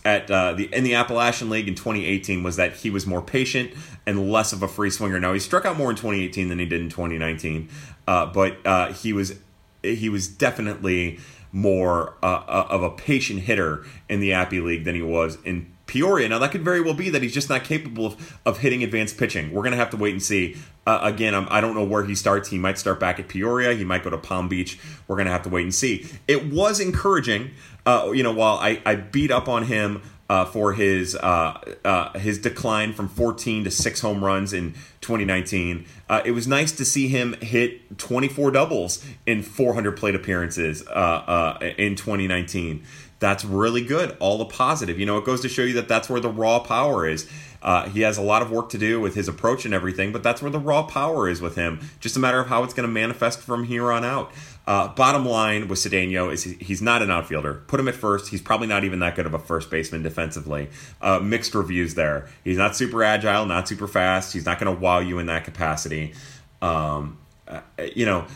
at 0.04 0.28
uh, 0.30 0.52
the 0.54 0.64
in 0.74 0.82
the 0.82 0.94
Appalachian 0.94 1.48
League 1.48 1.68
in 1.68 1.74
2018 1.74 2.42
was 2.42 2.56
that 2.56 2.74
he 2.74 2.90
was 2.90 3.06
more 3.06 3.22
patient 3.22 3.72
and 4.06 4.32
less 4.32 4.52
of 4.52 4.62
a 4.62 4.68
free 4.68 4.90
swinger. 4.90 5.20
Now 5.20 5.32
he 5.32 5.38
struck 5.38 5.64
out 5.64 5.76
more 5.76 5.90
in 5.90 5.96
2018 5.96 6.48
than 6.48 6.58
he 6.58 6.66
did 6.66 6.80
in 6.80 6.88
2019, 6.88 7.68
uh, 8.08 8.26
but 8.26 8.56
uh, 8.66 8.92
he 8.92 9.12
was 9.12 9.38
he 9.82 10.08
was 10.08 10.28
definitely 10.28 11.20
more 11.52 12.14
uh, 12.22 12.42
uh, 12.48 12.66
of 12.70 12.82
a 12.82 12.90
patient 12.90 13.40
hitter 13.40 13.84
in 14.08 14.20
the 14.20 14.32
Appy 14.32 14.60
League 14.60 14.84
than 14.84 14.94
he 14.94 15.02
was 15.02 15.38
in 15.44 15.72
Peoria. 15.86 16.28
Now, 16.28 16.38
that 16.38 16.50
could 16.52 16.64
very 16.64 16.80
well 16.80 16.94
be 16.94 17.10
that 17.10 17.22
he's 17.22 17.34
just 17.34 17.50
not 17.50 17.64
capable 17.64 18.06
of, 18.06 18.38
of 18.46 18.58
hitting 18.60 18.82
advanced 18.82 19.18
pitching. 19.18 19.52
We're 19.52 19.62
going 19.62 19.72
to 19.72 19.78
have 19.78 19.90
to 19.90 19.98
wait 19.98 20.12
and 20.12 20.22
see. 20.22 20.56
Uh, 20.86 21.00
again, 21.02 21.34
I'm, 21.34 21.46
I 21.50 21.60
do 21.60 21.66
not 21.66 21.76
know 21.76 21.84
where 21.84 22.04
he 22.04 22.14
starts. 22.14 22.48
He 22.48 22.58
might 22.58 22.78
start 22.78 22.98
back 22.98 23.20
at 23.20 23.28
Peoria. 23.28 23.74
He 23.74 23.84
might 23.84 24.02
go 24.02 24.08
to 24.08 24.16
Palm 24.16 24.48
Beach. 24.48 24.78
We're 25.06 25.16
going 25.16 25.26
to 25.26 25.32
have 25.32 25.42
to 25.42 25.50
wait 25.50 25.62
and 25.64 25.74
see. 25.74 26.06
It 26.26 26.50
was 26.50 26.80
encouraging, 26.80 27.50
uh, 27.84 28.10
you 28.14 28.22
know, 28.22 28.32
while 28.32 28.56
I, 28.56 28.80
I 28.86 28.94
beat 28.94 29.30
up 29.30 29.48
on 29.48 29.64
him 29.64 30.00
uh, 30.32 30.46
for 30.46 30.72
his 30.72 31.14
uh, 31.14 31.60
uh, 31.84 32.18
his 32.18 32.38
decline 32.38 32.94
from 32.94 33.06
14 33.06 33.64
to 33.64 33.70
six 33.70 34.00
home 34.00 34.24
runs 34.24 34.54
in 34.54 34.72
2019. 35.02 35.84
Uh, 36.08 36.22
it 36.24 36.30
was 36.30 36.46
nice 36.46 36.72
to 36.72 36.86
see 36.86 37.08
him 37.08 37.34
hit 37.42 37.98
24 37.98 38.50
doubles 38.52 39.04
in 39.26 39.42
400 39.42 39.94
plate 39.94 40.14
appearances 40.14 40.86
uh, 40.88 40.90
uh, 40.90 41.58
in 41.76 41.96
2019. 41.96 42.82
That's 43.22 43.44
really 43.44 43.82
good. 43.82 44.16
All 44.18 44.36
the 44.36 44.44
positive. 44.44 44.98
You 44.98 45.06
know, 45.06 45.16
it 45.16 45.24
goes 45.24 45.42
to 45.42 45.48
show 45.48 45.62
you 45.62 45.74
that 45.74 45.86
that's 45.86 46.10
where 46.10 46.18
the 46.18 46.28
raw 46.28 46.58
power 46.58 47.08
is. 47.08 47.30
Uh, 47.62 47.88
he 47.88 48.00
has 48.00 48.18
a 48.18 48.22
lot 48.22 48.42
of 48.42 48.50
work 48.50 48.68
to 48.70 48.78
do 48.78 49.00
with 49.00 49.14
his 49.14 49.28
approach 49.28 49.64
and 49.64 49.72
everything, 49.72 50.10
but 50.10 50.24
that's 50.24 50.42
where 50.42 50.50
the 50.50 50.58
raw 50.58 50.82
power 50.82 51.28
is 51.28 51.40
with 51.40 51.54
him. 51.54 51.78
Just 52.00 52.16
a 52.16 52.18
matter 52.18 52.40
of 52.40 52.48
how 52.48 52.64
it's 52.64 52.74
going 52.74 52.88
to 52.88 52.92
manifest 52.92 53.38
from 53.38 53.62
here 53.62 53.92
on 53.92 54.04
out. 54.04 54.32
Uh, 54.66 54.88
bottom 54.88 55.24
line 55.24 55.68
with 55.68 55.78
Cedeno 55.78 56.32
is 56.32 56.42
he's 56.42 56.82
not 56.82 57.00
an 57.00 57.12
outfielder. 57.12 57.62
Put 57.68 57.78
him 57.78 57.86
at 57.86 57.94
first. 57.94 58.30
He's 58.30 58.42
probably 58.42 58.66
not 58.66 58.82
even 58.82 58.98
that 58.98 59.14
good 59.14 59.26
of 59.26 59.34
a 59.34 59.38
first 59.38 59.70
baseman 59.70 60.02
defensively. 60.02 60.68
Uh, 61.00 61.20
mixed 61.20 61.54
reviews 61.54 61.94
there. 61.94 62.28
He's 62.42 62.58
not 62.58 62.74
super 62.74 63.04
agile, 63.04 63.46
not 63.46 63.68
super 63.68 63.86
fast. 63.86 64.32
He's 64.32 64.46
not 64.46 64.58
going 64.58 64.74
to 64.74 64.80
wow 64.80 64.98
you 64.98 65.20
in 65.20 65.26
that 65.26 65.44
capacity. 65.44 66.14
Um, 66.60 67.18
uh, 67.46 67.60
you 67.94 68.04
know, 68.04 68.26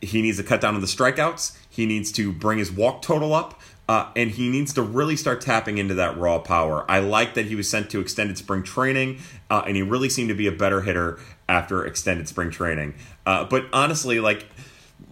he 0.00 0.22
needs 0.22 0.38
to 0.38 0.42
cut 0.42 0.62
down 0.62 0.74
on 0.74 0.80
the 0.80 0.86
strikeouts. 0.86 1.58
He 1.68 1.86
needs 1.86 2.12
to 2.12 2.32
bring 2.32 2.58
his 2.58 2.70
walk 2.70 3.02
total 3.02 3.34
up. 3.34 3.60
Uh, 3.92 4.08
and 4.16 4.30
he 4.30 4.48
needs 4.48 4.72
to 4.72 4.80
really 4.80 5.16
start 5.16 5.42
tapping 5.42 5.76
into 5.76 5.92
that 5.92 6.16
raw 6.16 6.38
power. 6.38 6.82
I 6.90 7.00
like 7.00 7.34
that 7.34 7.44
he 7.44 7.54
was 7.54 7.68
sent 7.68 7.90
to 7.90 8.00
extended 8.00 8.38
spring 8.38 8.62
training, 8.62 9.18
uh, 9.50 9.64
and 9.66 9.76
he 9.76 9.82
really 9.82 10.08
seemed 10.08 10.30
to 10.30 10.34
be 10.34 10.46
a 10.46 10.52
better 10.52 10.80
hitter 10.80 11.18
after 11.46 11.84
extended 11.84 12.26
spring 12.26 12.50
training. 12.50 12.94
Uh, 13.26 13.44
but 13.44 13.66
honestly, 13.70 14.18
like, 14.18 14.46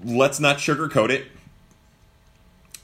let's 0.03 0.41
not 0.41 0.57
sugarcoat 0.57 1.11
it. 1.11 1.27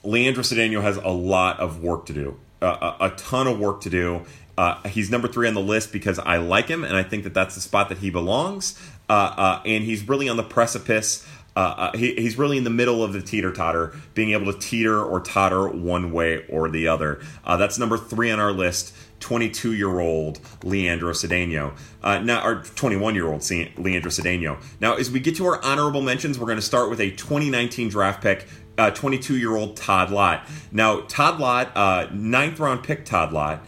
Leandro 0.04 0.42
Cedeno 0.42 0.82
has 0.82 0.98
a 0.98 1.08
lot 1.08 1.60
of 1.60 1.82
work 1.82 2.04
to 2.04 2.12
do, 2.12 2.38
uh, 2.60 2.92
a, 3.00 3.06
a, 3.06 3.10
ton 3.12 3.46
of 3.46 3.58
work 3.58 3.80
to 3.80 3.88
do. 3.88 4.26
Uh, 4.58 4.86
he's 4.88 5.10
number 5.10 5.28
three 5.28 5.48
on 5.48 5.54
the 5.54 5.62
list 5.62 5.94
because 5.94 6.18
I 6.18 6.36
like 6.36 6.68
him, 6.68 6.84
and 6.84 6.94
I 6.94 7.04
think 7.04 7.24
that 7.24 7.32
that's 7.32 7.54
the 7.54 7.62
spot 7.62 7.88
that 7.88 7.98
he 7.98 8.10
belongs. 8.10 8.78
Uh, 9.08 9.62
and 9.64 9.82
he's 9.82 10.06
really 10.06 10.28
on 10.28 10.36
the 10.36 10.42
precipice 10.42 11.26
uh, 11.56 11.74
uh, 11.92 11.96
he, 11.96 12.14
he's 12.14 12.36
really 12.36 12.58
in 12.58 12.64
the 12.64 12.70
middle 12.70 13.02
of 13.02 13.14
the 13.14 13.22
teeter 13.22 13.50
totter, 13.50 13.94
being 14.14 14.32
able 14.32 14.52
to 14.52 14.58
teeter 14.58 15.02
or 15.02 15.20
totter 15.20 15.66
one 15.68 16.12
way 16.12 16.44
or 16.48 16.68
the 16.68 16.86
other. 16.86 17.20
Uh, 17.44 17.56
that's 17.56 17.78
number 17.78 17.96
three 17.96 18.30
on 18.30 18.38
our 18.38 18.52
list. 18.52 18.94
22 19.20 19.72
year 19.72 19.98
old 19.98 20.38
Leandro 20.62 21.12
Cedeno. 21.12 21.74
Uh, 22.02 22.18
now, 22.18 22.40
our 22.40 22.62
21 22.62 23.14
year 23.14 23.26
old 23.26 23.40
Leandro 23.50 24.10
Cedeno. 24.10 24.62
Now, 24.78 24.94
as 24.94 25.10
we 25.10 25.20
get 25.20 25.36
to 25.36 25.46
our 25.46 25.64
honorable 25.64 26.02
mentions, 26.02 26.38
we're 26.38 26.46
going 26.46 26.58
to 26.58 26.62
start 26.62 26.90
with 26.90 27.00
a 27.00 27.10
2019 27.12 27.88
draft 27.88 28.22
pick. 28.22 28.46
22 28.76 29.32
uh, 29.32 29.36
year 29.38 29.56
old 29.56 29.74
Todd 29.74 30.10
Lott. 30.10 30.46
Now, 30.70 31.00
Todd 31.00 31.40
Lott, 31.40 31.74
uh, 31.74 32.08
ninth 32.12 32.60
round 32.60 32.82
pick 32.82 33.06
Todd 33.06 33.32
Lott 33.32 33.66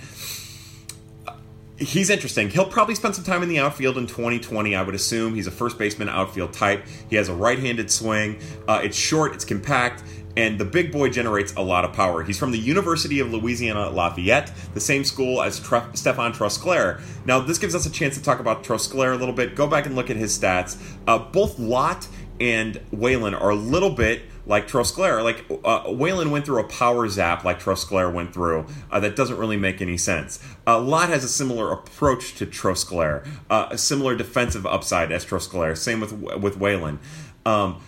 he's 1.78 2.10
interesting. 2.10 2.50
He'll 2.50 2.66
probably 2.66 2.94
spend 2.94 3.14
some 3.14 3.24
time 3.24 3.42
in 3.42 3.48
the 3.48 3.58
outfield 3.58 3.98
in 3.98 4.06
2020, 4.06 4.74
I 4.74 4.82
would 4.82 4.94
assume. 4.94 5.34
He's 5.34 5.46
a 5.46 5.50
first 5.50 5.78
baseman 5.78 6.08
outfield 6.08 6.52
type. 6.52 6.84
He 7.08 7.16
has 7.16 7.28
a 7.28 7.34
right 7.34 7.58
handed 7.58 7.90
swing. 7.90 8.40
Uh, 8.66 8.80
it's 8.82 8.96
short, 8.96 9.34
it's 9.34 9.44
compact, 9.44 10.02
and 10.36 10.58
the 10.58 10.64
big 10.64 10.92
boy 10.92 11.08
generates 11.10 11.52
a 11.54 11.62
lot 11.62 11.84
of 11.84 11.92
power. 11.92 12.22
He's 12.22 12.38
from 12.38 12.52
the 12.52 12.58
University 12.58 13.20
of 13.20 13.32
Louisiana 13.32 13.86
at 13.86 13.94
Lafayette, 13.94 14.52
the 14.74 14.80
same 14.80 15.04
school 15.04 15.42
as 15.42 15.60
Tre- 15.60 15.84
Stephan 15.94 16.32
Trosclair. 16.32 17.00
Now, 17.24 17.40
this 17.40 17.58
gives 17.58 17.74
us 17.74 17.86
a 17.86 17.90
chance 17.90 18.16
to 18.16 18.22
talk 18.22 18.40
about 18.40 18.64
Trosclair 18.64 19.14
a 19.14 19.16
little 19.16 19.34
bit. 19.34 19.54
Go 19.54 19.66
back 19.66 19.86
and 19.86 19.94
look 19.94 20.10
at 20.10 20.16
his 20.16 20.36
stats. 20.36 20.76
Uh, 21.06 21.18
both 21.18 21.58
Lott 21.58 22.08
and 22.40 22.80
Whalen 22.92 23.34
are 23.34 23.50
a 23.50 23.56
little 23.56 23.90
bit 23.90 24.22
like 24.48 24.66
Trosclair. 24.66 25.22
Like 25.22 25.44
uh, 25.64 25.92
Whalen 25.92 26.30
went 26.30 26.44
through 26.44 26.60
a 26.60 26.68
power 26.68 27.08
zap 27.08 27.44
like 27.44 27.60
Trosclair 27.60 28.12
went 28.12 28.32
through. 28.34 28.66
Uh, 28.90 28.98
that 29.00 29.14
doesn't 29.14 29.36
really 29.36 29.56
make 29.56 29.80
any 29.80 29.96
sense. 29.96 30.42
Uh, 30.66 30.80
Lott 30.80 31.10
has 31.10 31.22
a 31.22 31.28
similar 31.28 31.70
approach 31.72 32.34
to 32.36 32.46
Trosclair, 32.46 33.28
uh, 33.50 33.68
a 33.70 33.78
similar 33.78 34.16
defensive 34.16 34.66
upside 34.66 35.12
as 35.12 35.24
Trosclair. 35.24 35.76
Same 35.76 36.00
with 36.00 36.12
with 36.12 36.56
Whalen. 36.56 36.98
Um, 37.46 37.80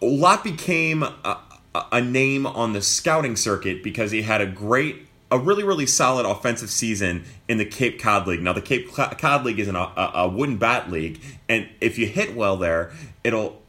Lott 0.00 0.44
became 0.44 1.02
a, 1.02 1.38
a 1.90 2.00
name 2.00 2.46
on 2.46 2.74
the 2.74 2.82
scouting 2.82 3.34
circuit 3.34 3.82
because 3.82 4.12
he 4.12 4.22
had 4.22 4.40
a 4.40 4.46
great 4.46 5.08
a 5.30 5.38
really, 5.38 5.64
really 5.64 5.86
solid 5.86 6.24
offensive 6.26 6.70
season 6.70 7.24
in 7.48 7.58
the 7.58 7.64
Cape 7.64 8.00
Cod 8.00 8.28
League. 8.28 8.40
Now, 8.40 8.52
the 8.52 8.60
Cape 8.60 8.92
Cod 8.92 9.44
League 9.44 9.58
is 9.58 9.66
an, 9.66 9.74
a, 9.74 10.12
a 10.14 10.28
wooden 10.28 10.58
bat 10.58 10.92
league, 10.92 11.20
and 11.48 11.68
if 11.80 11.98
you 11.98 12.06
hit 12.06 12.36
well 12.36 12.56
there, 12.56 12.92
it'll 13.24 13.60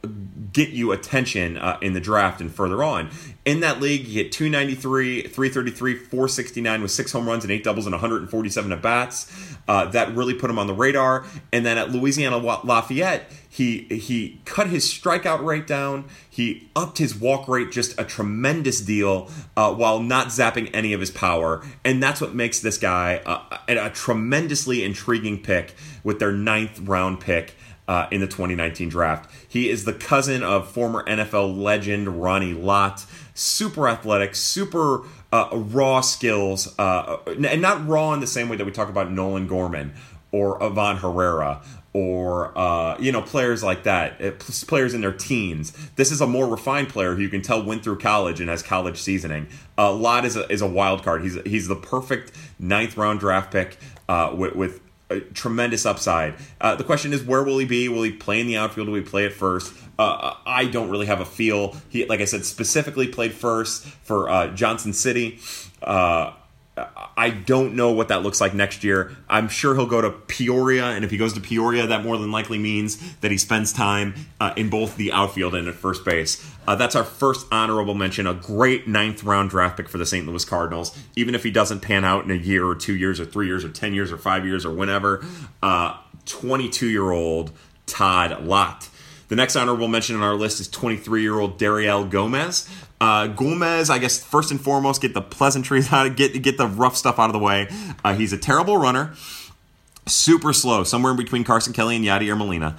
get 0.56 0.70
you 0.70 0.90
attention 0.90 1.58
uh, 1.58 1.76
in 1.82 1.92
the 1.92 2.00
draft 2.00 2.40
and 2.40 2.50
further 2.50 2.82
on. 2.82 3.10
In 3.44 3.60
that 3.60 3.78
league, 3.78 4.06
you 4.06 4.22
hit 4.22 4.32
293, 4.32 5.24
333, 5.24 5.94
469 5.96 6.80
with 6.80 6.90
six 6.90 7.12
home 7.12 7.28
runs 7.28 7.44
and 7.44 7.52
eight 7.52 7.62
doubles 7.62 7.84
and 7.84 7.92
147 7.92 8.72
at 8.72 8.80
bats. 8.80 9.54
Uh, 9.68 9.84
that 9.90 10.16
really 10.16 10.32
put 10.32 10.48
him 10.48 10.58
on 10.58 10.66
the 10.66 10.72
radar. 10.72 11.26
And 11.52 11.66
then 11.66 11.76
at 11.76 11.90
Louisiana 11.90 12.38
Lafayette, 12.38 13.30
he 13.50 13.82
he 13.82 14.40
cut 14.46 14.68
his 14.68 14.86
strikeout 14.86 15.44
rate 15.44 15.66
down. 15.66 16.06
He 16.28 16.70
upped 16.74 16.96
his 16.96 17.14
walk 17.14 17.48
rate 17.48 17.70
just 17.70 17.98
a 18.00 18.04
tremendous 18.04 18.80
deal 18.80 19.30
uh, 19.58 19.74
while 19.74 20.00
not 20.00 20.28
zapping 20.28 20.70
any 20.72 20.94
of 20.94 21.00
his 21.00 21.10
power. 21.10 21.62
And 21.84 22.02
that's 22.02 22.22
what 22.22 22.34
makes 22.34 22.60
this 22.60 22.78
guy 22.78 23.20
uh, 23.26 23.58
a, 23.68 23.76
a 23.76 23.90
tremendously 23.90 24.82
intriguing 24.84 25.42
pick 25.42 25.74
with 26.02 26.18
their 26.18 26.32
ninth 26.32 26.80
round 26.80 27.20
pick 27.20 27.56
uh, 27.88 28.06
in 28.10 28.20
the 28.20 28.26
2019 28.26 28.88
draft. 28.88 29.30
He 29.56 29.70
is 29.70 29.86
the 29.86 29.94
cousin 29.94 30.42
of 30.42 30.70
former 30.70 31.02
NFL 31.04 31.56
legend 31.56 32.20
Ronnie 32.22 32.52
Lott. 32.52 33.06
Super 33.32 33.88
athletic, 33.88 34.34
super 34.34 35.04
uh, 35.32 35.48
raw 35.50 36.02
skills, 36.02 36.78
uh, 36.78 37.16
and 37.26 37.62
not 37.62 37.88
raw 37.88 38.12
in 38.12 38.20
the 38.20 38.26
same 38.26 38.50
way 38.50 38.56
that 38.58 38.66
we 38.66 38.70
talk 38.70 38.90
about 38.90 39.10
Nolan 39.10 39.46
Gorman 39.46 39.94
or 40.30 40.62
Ivan 40.62 40.98
Herrera 40.98 41.62
or 41.94 42.52
uh, 42.58 42.98
you 42.98 43.10
know 43.10 43.22
players 43.22 43.62
like 43.62 43.84
that, 43.84 44.22
uh, 44.22 44.32
players 44.66 44.92
in 44.92 45.00
their 45.00 45.14
teens. 45.14 45.72
This 45.96 46.12
is 46.12 46.20
a 46.20 46.26
more 46.26 46.46
refined 46.46 46.90
player 46.90 47.14
who 47.14 47.22
you 47.22 47.30
can 47.30 47.40
tell 47.40 47.64
went 47.64 47.82
through 47.82 47.98
college 47.98 48.40
and 48.40 48.50
has 48.50 48.62
college 48.62 48.98
seasoning. 48.98 49.46
Uh, 49.78 49.90
Lott 49.90 50.26
is 50.26 50.36
a, 50.36 50.46
is 50.52 50.60
a 50.60 50.66
wild 50.66 51.02
card. 51.02 51.22
He's 51.22 51.40
he's 51.46 51.66
the 51.66 51.76
perfect 51.76 52.32
ninth 52.58 52.98
round 52.98 53.20
draft 53.20 53.50
pick 53.50 53.78
uh, 54.06 54.34
with, 54.36 54.54
with 54.54 54.85
a 55.08 55.20
tremendous 55.20 55.86
upside. 55.86 56.34
Uh, 56.60 56.74
the 56.74 56.84
question 56.84 57.12
is, 57.12 57.22
where 57.22 57.42
will 57.42 57.58
he 57.58 57.66
be? 57.66 57.88
Will 57.88 58.02
he 58.02 58.12
play 58.12 58.40
in 58.40 58.46
the 58.46 58.56
outfield? 58.56 58.88
Will 58.88 58.96
he 58.96 59.02
play 59.02 59.24
at 59.24 59.32
first? 59.32 59.72
Uh, 59.98 60.34
I 60.44 60.66
don't 60.66 60.90
really 60.90 61.06
have 61.06 61.20
a 61.20 61.24
feel. 61.24 61.76
He, 61.88 62.04
like 62.06 62.20
I 62.20 62.24
said, 62.24 62.44
specifically 62.44 63.08
played 63.08 63.32
first 63.32 63.84
for 63.84 64.28
uh, 64.28 64.48
Johnson 64.48 64.92
City. 64.92 65.38
I 66.76 67.30
don't 67.30 67.74
know 67.74 67.92
what 67.92 68.08
that 68.08 68.22
looks 68.22 68.38
like 68.38 68.52
next 68.52 68.84
year. 68.84 69.16
I'm 69.30 69.48
sure 69.48 69.74
he'll 69.74 69.86
go 69.86 70.02
to 70.02 70.10
Peoria, 70.10 70.84
and 70.86 71.06
if 71.06 71.10
he 71.10 71.16
goes 71.16 71.32
to 71.32 71.40
Peoria, 71.40 71.86
that 71.86 72.04
more 72.04 72.18
than 72.18 72.30
likely 72.30 72.58
means 72.58 73.16
that 73.20 73.30
he 73.30 73.38
spends 73.38 73.72
time 73.72 74.14
uh, 74.40 74.52
in 74.56 74.68
both 74.68 74.96
the 74.96 75.10
outfield 75.10 75.54
and 75.54 75.68
at 75.68 75.74
first 75.74 76.04
base. 76.04 76.46
Uh, 76.66 76.74
that's 76.74 76.94
our 76.94 77.04
first 77.04 77.46
honorable 77.50 77.94
mention. 77.94 78.26
A 78.26 78.34
great 78.34 78.86
ninth 78.86 79.24
round 79.24 79.48
draft 79.48 79.78
pick 79.78 79.88
for 79.88 79.96
the 79.96 80.04
St. 80.04 80.26
Louis 80.26 80.44
Cardinals. 80.44 80.96
Even 81.16 81.34
if 81.34 81.42
he 81.42 81.50
doesn't 81.50 81.80
pan 81.80 82.04
out 82.04 82.24
in 82.24 82.30
a 82.30 82.34
year 82.34 82.66
or 82.66 82.74
two 82.74 82.94
years 82.94 83.20
or 83.20 83.24
three 83.24 83.46
years 83.46 83.64
or 83.64 83.70
10 83.70 83.94
years 83.94 84.12
or 84.12 84.18
five 84.18 84.44
years 84.44 84.66
or 84.66 84.74
whenever, 84.74 85.24
22 86.26 86.86
uh, 86.86 86.88
year 86.90 87.10
old 87.10 87.52
Todd 87.86 88.44
Lott. 88.44 88.90
The 89.28 89.36
next 89.36 89.56
honorable 89.56 89.88
mention 89.88 90.16
on 90.16 90.22
our 90.22 90.34
list 90.34 90.60
is 90.60 90.68
23 90.68 91.22
year 91.22 91.38
old 91.38 91.58
Dariel 91.58 92.08
Gomez. 92.08 92.68
Uh, 93.00 93.26
Gomez, 93.26 93.90
I 93.90 93.98
guess 93.98 94.22
first 94.22 94.50
and 94.50 94.60
foremost, 94.60 95.02
get 95.02 95.14
the 95.14 95.22
pleasantries 95.22 95.92
out, 95.92 96.06
of 96.06 96.16
get 96.16 96.40
get 96.42 96.58
the 96.58 96.66
rough 96.66 96.96
stuff 96.96 97.18
out 97.18 97.26
of 97.26 97.32
the 97.32 97.38
way. 97.38 97.68
Uh, 98.04 98.14
he's 98.14 98.32
a 98.32 98.38
terrible 98.38 98.76
runner, 98.76 99.14
super 100.06 100.52
slow, 100.52 100.84
somewhere 100.84 101.10
in 101.10 101.16
between 101.16 101.44
Carson 101.44 101.72
Kelly 101.72 101.96
and 101.96 102.04
Yadier 102.04 102.36
Molina. 102.36 102.76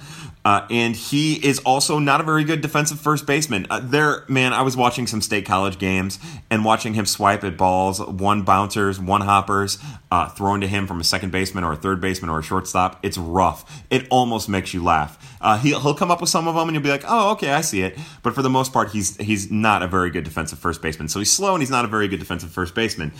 Uh, 0.48 0.66
and 0.70 0.96
he 0.96 1.34
is 1.34 1.58
also 1.58 1.98
not 1.98 2.22
a 2.22 2.24
very 2.24 2.42
good 2.42 2.62
defensive 2.62 2.98
first 2.98 3.26
baseman. 3.26 3.66
Uh, 3.68 3.80
there, 3.82 4.24
man, 4.28 4.54
I 4.54 4.62
was 4.62 4.78
watching 4.78 5.06
some 5.06 5.20
state 5.20 5.44
college 5.44 5.78
games 5.78 6.18
and 6.48 6.64
watching 6.64 6.94
him 6.94 7.04
swipe 7.04 7.44
at 7.44 7.58
balls, 7.58 8.00
one 8.00 8.44
bouncers, 8.44 8.98
one 8.98 9.20
hoppers, 9.20 9.76
uh, 10.10 10.30
thrown 10.30 10.62
to 10.62 10.66
him 10.66 10.86
from 10.86 11.02
a 11.02 11.04
second 11.04 11.32
baseman 11.32 11.64
or 11.64 11.74
a 11.74 11.76
third 11.76 12.00
baseman 12.00 12.30
or 12.30 12.38
a 12.38 12.42
shortstop. 12.42 12.98
It's 13.02 13.18
rough. 13.18 13.84
It 13.90 14.06
almost 14.08 14.48
makes 14.48 14.72
you 14.72 14.82
laugh. 14.82 15.36
Uh, 15.38 15.58
he'll, 15.58 15.80
he'll 15.80 15.92
come 15.92 16.10
up 16.10 16.22
with 16.22 16.30
some 16.30 16.48
of 16.48 16.54
them 16.54 16.66
and 16.66 16.74
you'll 16.74 16.82
be 16.82 16.88
like, 16.88 17.04
oh, 17.06 17.32
okay, 17.32 17.50
I 17.50 17.60
see 17.60 17.82
it. 17.82 17.98
But 18.22 18.34
for 18.34 18.40
the 18.40 18.48
most 18.48 18.72
part, 18.72 18.88
he's 18.88 19.18
he's 19.18 19.50
not 19.50 19.82
a 19.82 19.86
very 19.86 20.08
good 20.08 20.24
defensive 20.24 20.58
first 20.58 20.80
baseman. 20.80 21.08
So 21.08 21.18
he's 21.18 21.30
slow 21.30 21.52
and 21.52 21.60
he's 21.60 21.68
not 21.68 21.84
a 21.84 21.88
very 21.88 22.08
good 22.08 22.20
defensive 22.20 22.50
first 22.50 22.74
baseman. 22.74 23.12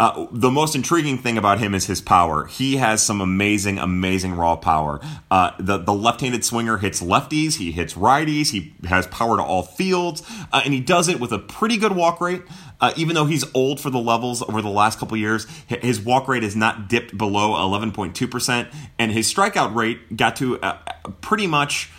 Uh, 0.00 0.26
the 0.32 0.50
most 0.50 0.74
intriguing 0.74 1.18
thing 1.18 1.36
about 1.36 1.58
him 1.58 1.74
is 1.74 1.84
his 1.84 2.00
power. 2.00 2.46
He 2.46 2.78
has 2.78 3.02
some 3.02 3.20
amazing, 3.20 3.78
amazing 3.78 4.34
raw 4.34 4.56
power. 4.56 4.98
Uh, 5.30 5.50
the 5.58 5.76
the 5.76 5.92
left-handed 5.92 6.42
swinger 6.42 6.78
hits 6.78 7.02
lefties, 7.02 7.56
he 7.58 7.70
hits 7.70 7.92
righties, 7.92 8.50
he 8.50 8.72
has 8.88 9.06
power 9.08 9.36
to 9.36 9.42
all 9.42 9.62
fields, 9.62 10.22
uh, 10.54 10.62
and 10.64 10.72
he 10.72 10.80
does 10.80 11.08
it 11.08 11.20
with 11.20 11.32
a 11.32 11.38
pretty 11.38 11.76
good 11.76 11.92
walk 11.92 12.18
rate. 12.22 12.40
Uh, 12.80 12.94
even 12.96 13.14
though 13.14 13.26
he's 13.26 13.44
old 13.52 13.78
for 13.78 13.90
the 13.90 13.98
levels 13.98 14.40
over 14.40 14.62
the 14.62 14.70
last 14.70 14.98
couple 14.98 15.18
years, 15.18 15.46
his 15.66 16.00
walk 16.00 16.28
rate 16.28 16.44
has 16.44 16.56
not 16.56 16.88
dipped 16.88 17.18
below 17.18 17.50
11.2%, 17.50 18.72
and 18.98 19.12
his 19.12 19.30
strikeout 19.30 19.74
rate 19.74 20.16
got 20.16 20.34
to 20.36 20.58
uh, 20.60 20.78
pretty 21.20 21.46
much 21.46 21.90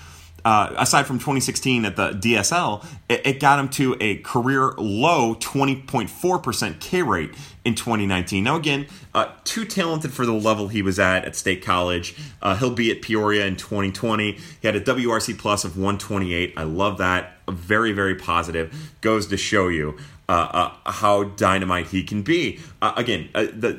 uh, 0.43 0.73
aside 0.77 1.05
from 1.05 1.17
2016 1.17 1.85
at 1.85 1.95
the 1.95 2.11
DSL, 2.11 2.85
it, 3.09 3.25
it, 3.25 3.39
got 3.39 3.59
him 3.59 3.69
to 3.69 3.95
a 3.99 4.17
career 4.17 4.73
low 4.77 5.35
20.4% 5.35 6.79
K 6.79 7.01
rate 7.01 7.31
in 7.63 7.75
2019. 7.75 8.43
Now, 8.43 8.55
again, 8.55 8.87
uh, 9.13 9.29
too 9.43 9.65
talented 9.65 10.13
for 10.13 10.25
the 10.25 10.33
level 10.33 10.67
he 10.67 10.81
was 10.81 10.99
at 10.99 11.25
at 11.25 11.35
State 11.35 11.63
College. 11.63 12.15
Uh, 12.41 12.55
he'll 12.55 12.73
be 12.73 12.91
at 12.91 13.01
Peoria 13.01 13.45
in 13.45 13.55
2020. 13.55 14.31
He 14.61 14.67
had 14.67 14.75
a 14.75 14.81
WRC 14.81 15.37
plus 15.37 15.63
of 15.63 15.77
128. 15.77 16.53
I 16.57 16.63
love 16.63 16.97
that. 16.97 17.37
Very, 17.47 17.91
very 17.91 18.15
positive. 18.15 18.93
Goes 19.01 19.27
to 19.27 19.37
show 19.37 19.67
you. 19.67 19.97
Uh, 20.29 20.71
uh, 20.85 20.91
how 20.91 21.25
dynamite 21.25 21.87
he 21.87 22.03
can 22.03 22.21
be. 22.21 22.57
Uh, 22.81 22.93
again, 22.95 23.27
uh, 23.35 23.47
the, 23.53 23.73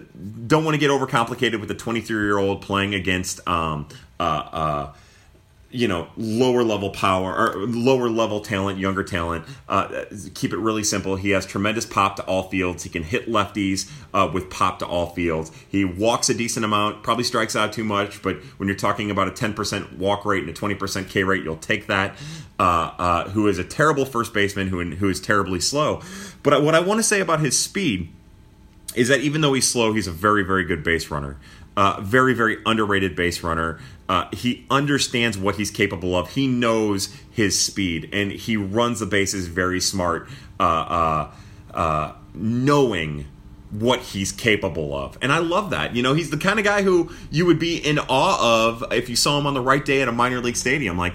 don't 0.47 0.67
want 0.67 0.75
to 0.75 0.79
get 0.79 0.91
overcomplicated 0.91 1.59
with 1.59 1.69
the 1.69 1.75
23 1.75 2.25
year 2.27 2.37
old 2.37 2.61
playing 2.61 2.95
against 2.95 3.41
um, 3.49 3.89
uh, 4.21 4.23
uh, 4.23 4.93
you 5.73 5.89
know 5.89 6.07
lower 6.17 6.63
level 6.63 6.91
power 6.91 7.35
or 7.35 7.67
lower 7.67 8.11
level 8.11 8.41
talent 8.41 8.79
younger 8.79 9.03
talent 9.03 9.45
uh, 9.69 10.05
keep 10.35 10.53
it 10.53 10.59
really 10.59 10.85
simple. 10.85 11.17
He 11.17 11.31
has 11.31 11.47
tremendous 11.47 11.87
pop 11.87 12.17
to 12.17 12.25
all 12.25 12.45
fields. 12.45 12.85
He 12.85 12.91
can 12.91 13.03
hit 13.03 13.27
lefties 13.27 13.91
uh, 14.13 14.31
with 14.33 14.51
pop 14.51 14.79
to 14.81 14.87
all 14.87 15.07
fields. 15.07 15.51
He 15.69 15.85
walks 15.85 16.29
a 16.29 16.35
decent 16.35 16.65
amount 16.65 17.03
probably 17.03 17.25
strikes 17.25 17.57
out 17.57 17.73
too 17.73 17.85
much 17.85 18.23
but 18.23 18.37
when 18.59 18.69
you're 18.69 18.77
talking 18.77 19.11
about 19.11 19.29
a 19.29 19.31
10% 19.31 19.97
walk 19.97 20.25
rate 20.25 20.45
and 20.45 20.51
a 20.51 20.53
20% 20.53 21.09
k 21.09 21.25
rate 21.25 21.43
you'll 21.43 21.57
take 21.57 21.87
that. 21.87 22.17
Uh, 22.61 22.93
uh, 22.99 23.29
who 23.31 23.49
is 23.49 23.59
a 23.59 23.65
terrible 23.65 24.05
first 24.05 24.33
baseman 24.33 24.69
who, 24.69 24.85
who 24.95 25.09
is 25.09 25.21
terribly 25.21 25.59
slow. 25.59 26.01
But 26.43 26.63
what 26.63 26.75
i 26.75 26.81
want 26.81 26.99
to 26.99 27.03
say 27.03 27.21
about 27.21 27.41
his 27.41 27.59
speed 27.59 28.13
is 28.95 29.09
that 29.09 29.21
even 29.21 29.41
though 29.41 29.55
he's 29.55 29.67
slow 29.67 29.95
he's 29.95 30.07
a 30.07 30.13
very 30.13 30.45
very 30.45 30.65
good 30.65 30.85
base 30.85 31.11
runner. 31.11 31.39
Uh, 31.75 31.99
very, 32.03 32.35
very 32.35 32.59
underrated 32.67 33.17
base 33.17 33.43
runner. 33.43 33.81
Uh, 34.13 34.29
he 34.31 34.67
understands 34.69 35.39
what 35.39 35.57
he's 35.57 35.71
capable 35.71 36.15
of. 36.15 36.33
He 36.33 36.47
knows 36.47 37.09
his 37.31 37.59
speed, 37.59 38.11
and 38.13 38.31
he 38.31 38.59
runs 38.59 39.01
the 39.01 39.07
bases 39.07 39.47
very 39.47 39.81
smart, 39.81 40.29
uh, 40.61 40.63
uh, 40.63 41.31
uh, 41.73 42.13
knowing 42.35 43.25
what 43.71 44.01
he's 44.01 44.31
capable 44.31 44.95
of. 44.95 45.17
And 45.23 45.33
I 45.33 45.39
love 45.39 45.71
that. 45.71 45.97
You 45.97 46.03
know, 46.03 46.13
he's 46.13 46.29
the 46.29 46.37
kind 46.37 46.59
of 46.59 46.65
guy 46.67 46.83
who 46.83 47.11
you 47.31 47.47
would 47.47 47.59
be 47.59 47.79
in 47.79 47.99
awe 47.99 48.67
of 48.69 48.85
if 48.93 49.09
you 49.09 49.17
saw 49.17 49.39
him 49.39 49.47
on 49.47 49.55
the 49.55 49.63
right 49.63 49.83
day 49.83 50.03
at 50.03 50.09
a 50.09 50.13
minor 50.13 50.41
league 50.41 50.57
stadium. 50.57 50.99
Like 50.99 51.15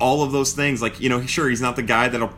all 0.00 0.22
of 0.22 0.32
those 0.32 0.54
things. 0.54 0.80
Like 0.80 1.00
you 1.00 1.10
know, 1.10 1.20
sure, 1.26 1.50
he's 1.50 1.60
not 1.60 1.76
the 1.76 1.82
guy 1.82 2.08
that'll 2.08 2.32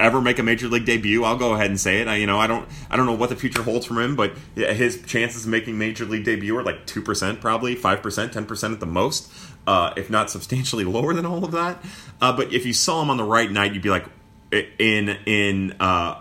ever 0.00 0.20
make 0.20 0.38
a 0.38 0.42
major 0.42 0.66
league 0.66 0.86
debut, 0.86 1.22
I'll 1.24 1.36
go 1.36 1.54
ahead 1.54 1.66
and 1.66 1.78
say 1.78 2.00
it. 2.00 2.08
I, 2.08 2.16
you 2.16 2.26
know, 2.26 2.38
I 2.38 2.46
don't, 2.46 2.68
I 2.90 2.96
don't 2.96 3.06
know 3.06 3.14
what 3.14 3.28
the 3.28 3.36
future 3.36 3.62
holds 3.62 3.86
for 3.86 4.00
him, 4.00 4.16
but 4.16 4.32
his 4.54 5.02
chances 5.02 5.44
of 5.44 5.50
making 5.50 5.78
major 5.78 6.04
league 6.06 6.24
debut 6.24 6.56
are 6.56 6.62
like 6.62 6.86
two 6.86 7.02
percent, 7.02 7.40
probably 7.40 7.76
five 7.76 8.02
percent, 8.02 8.32
ten 8.32 8.46
percent 8.46 8.72
at 8.72 8.80
the 8.80 8.86
most, 8.86 9.30
uh, 9.66 9.92
if 9.96 10.10
not 10.10 10.30
substantially 10.30 10.84
lower 10.96 11.14
than 11.14 11.26
all 11.26 11.44
of 11.44 11.52
that. 11.52 11.82
Uh, 12.20 12.36
but 12.36 12.52
if 12.52 12.66
you 12.66 12.72
saw 12.72 13.02
him 13.02 13.10
on 13.10 13.16
the 13.16 13.24
right 13.24 13.50
night, 13.50 13.72
you'd 13.74 13.82
be 13.82 13.90
like, 13.90 14.06
in 14.52 15.08
in 15.26 15.76
uh, 15.78 16.20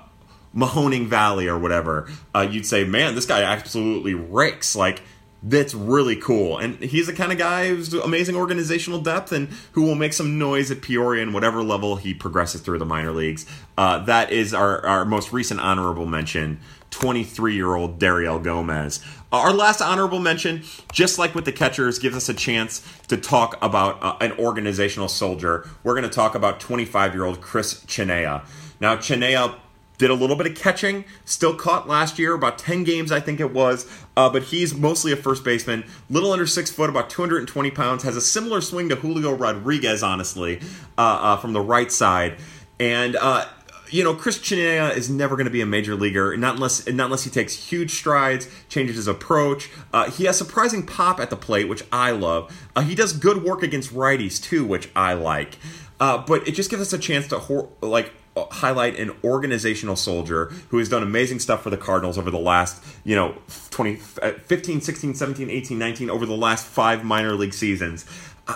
Mahoning 0.56 1.08
Valley 1.08 1.48
or 1.48 1.58
whatever, 1.58 2.10
uh, 2.36 2.48
you'd 2.50 2.66
say, 2.66 2.84
man, 2.84 3.16
this 3.16 3.26
guy 3.26 3.42
absolutely 3.42 4.14
rakes. 4.14 4.76
Like 4.76 5.02
that's 5.42 5.74
really 5.74 6.16
cool. 6.16 6.58
And 6.58 6.80
he's 6.80 7.08
the 7.08 7.14
kind 7.14 7.32
of 7.32 7.38
guy 7.38 7.70
who's 7.70 7.94
amazing 7.94 8.36
organizational 8.36 9.00
depth 9.00 9.32
and 9.32 9.48
who 9.72 9.84
will 9.84 9.96
make 9.96 10.14
some 10.14 10.38
noise 10.38 10.70
at 10.70 10.82
Peoria 10.82 11.24
and 11.24 11.34
whatever 11.34 11.64
level 11.64 11.96
he 11.96 12.14
progresses 12.14 12.62
through 12.62 12.80
the 12.80 12.86
minor 12.86 13.12
leagues. 13.12 13.46
Uh, 13.78 14.00
that 14.06 14.32
is 14.32 14.54
our, 14.54 14.86
our 14.86 15.06
most 15.06 15.32
recent 15.32 15.62
honorable 15.62 16.06
mention 16.06 16.60
23 16.92 17.56
year 17.56 17.76
old 17.76 18.00
Dariel 18.00 18.44
Gomez. 18.44 19.04
Our 19.32 19.54
last 19.54 19.80
honorable 19.80 20.20
mention, 20.20 20.64
just 20.92 21.20
like 21.20 21.36
with 21.36 21.46
the 21.46 21.52
catchers, 21.52 22.00
gives 22.00 22.16
us 22.16 22.30
a 22.30 22.34
chance 22.34 22.82
to 23.10 23.18
talk 23.18 23.64
about 23.64 24.02
uh, 24.02 24.18
an 24.22 24.32
organizational 24.34 25.08
soldier. 25.08 25.70
We're 25.84 25.94
going 25.94 26.10
to 26.10 26.16
talk 26.16 26.34
about 26.34 26.60
25 26.60 27.14
year 27.14 27.26
old 27.26 27.40
Chris 27.40 27.84
Chinea. 27.86 28.44
Now, 28.80 28.96
Chinea 28.96 29.56
did 30.00 30.10
a 30.10 30.16
little 30.16 30.36
bit 30.36 30.48
of 30.48 30.56
catching, 30.56 31.06
still 31.26 31.54
caught 31.54 31.88
last 31.88 32.18
year, 32.18 32.34
about 32.34 32.58
10 32.58 32.86
games, 32.86 33.12
I 33.12 33.20
think 33.20 33.40
it 33.40 33.54
was. 33.54 33.86
Uh, 34.18 34.30
but 34.32 34.44
he's 34.44 34.74
mostly 34.74 35.12
a 35.12 35.16
first 35.16 35.44
baseman, 35.44 35.84
little 36.10 36.32
under 36.32 36.48
six 36.48 36.72
foot, 36.72 36.90
about 36.90 37.10
220 37.12 37.70
pounds, 37.70 38.04
has 38.04 38.16
a 38.16 38.22
similar 38.22 38.62
swing 38.62 38.90
to 38.90 38.96
Julio 38.96 39.34
Rodriguez, 39.34 40.02
honestly, 40.02 40.60
uh, 40.98 41.02
uh, 41.22 41.38
from 41.38 41.54
the 41.54 41.62
right 41.62 41.92
side. 41.92 42.38
And, 42.80 43.16
uh, 43.18 43.46
you 43.92 44.04
know, 44.04 44.14
Chris 44.14 44.38
Chinea 44.40 44.96
is 44.96 45.10
never 45.10 45.36
going 45.36 45.46
to 45.46 45.52
be 45.52 45.62
a 45.62 45.66
major 45.66 45.96
leaguer, 45.96 46.36
not 46.38 46.56
unless 46.56 46.88
not 46.88 47.06
unless 47.06 47.24
he 47.24 47.30
takes 47.30 47.54
huge 47.54 47.92
strides, 47.92 48.48
changes 48.70 48.96
his 48.96 49.08
approach. 49.08 49.70
Uh, 49.94 50.10
he 50.12 50.26
has 50.26 50.38
surprising 50.38 50.86
pop 50.86 51.20
at 51.20 51.30
the 51.30 51.38
plate, 51.38 51.68
which 51.68 51.84
I 51.92 52.12
love. 52.12 52.56
Uh, 52.76 52.82
he 52.82 52.96
does 52.96 53.14
good 53.14 53.44
work 53.44 53.64
against 53.64 53.94
righties 53.94 54.42
too, 54.42 54.66
which 54.66 54.90
I 54.96 55.14
like. 55.14 55.58
but 56.00 56.48
it 56.48 56.52
just 56.52 56.70
gives 56.70 56.82
us 56.82 56.94
a 56.94 57.00
chance 57.00 57.28
to 57.28 57.40
hor- 57.40 57.70
like 57.82 58.12
highlight 58.52 58.98
an 59.00 59.12
organizational 59.24 59.96
soldier 59.96 60.46
who 60.70 60.78
has 60.78 60.90
done 60.90 61.04
amazing 61.04 61.40
stuff 61.40 61.64
for 61.64 61.70
the 61.70 61.78
Cardinals 61.78 62.18
over 62.18 62.32
the 62.32 62.40
last, 62.40 62.84
you 63.04 63.16
know, 63.16 63.36
20, 63.72 64.00
uh, 64.22 64.32
15, 64.32 64.82
16, 64.82 65.16
17, 65.16 65.50
18, 65.50 65.78
19, 65.78 66.10
over 66.10 66.26
the 66.26 66.36
last 66.36 66.66
five 66.66 67.04
minor 67.04 67.34
league 67.34 67.54
seasons. 67.54 68.06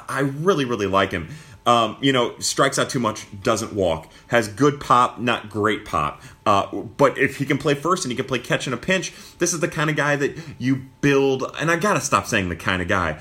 I 0.10 0.22
really, 0.22 0.65
really 0.65 0.88
like 0.88 1.12
him. 1.12 1.30
Um, 1.65 1.95
you 2.02 2.12
know, 2.12 2.38
strikes 2.39 2.78
out 2.78 2.89
too 2.89 2.99
much, 2.99 3.26
doesn't 3.41 3.71
walk, 3.71 4.12
has 4.28 4.49
good 4.49 4.82
pop, 4.82 5.17
not 5.19 5.49
great 5.49 5.86
pop. 5.86 6.21
Uh, 6.45 6.67
but 6.76 7.17
if 7.17 7.38
he 7.38 7.45
can 7.45 7.58
play 7.58 7.73
first 7.73 8.04
and 8.04 8.12
he 8.12 8.17
can 8.17 8.26
play 8.26 8.39
catch 8.39 8.67
in 8.67 8.73
a 8.73 8.78
pinch, 8.78 9.13
this 9.38 9.54
is 9.54 9.62
the 9.62 9.69
kind 9.69 9.89
of 9.89 9.95
guy 9.95 10.17
that 10.17 10.38
you 10.60 10.84
build. 10.99 11.49
And 11.60 11.71
I 11.71 11.78
gotta 11.78 12.02
stop 12.02 12.28
saying 12.28 12.49
the 12.49 12.58
kind 12.58 12.82
of 12.82 12.89
guy. 12.89 13.17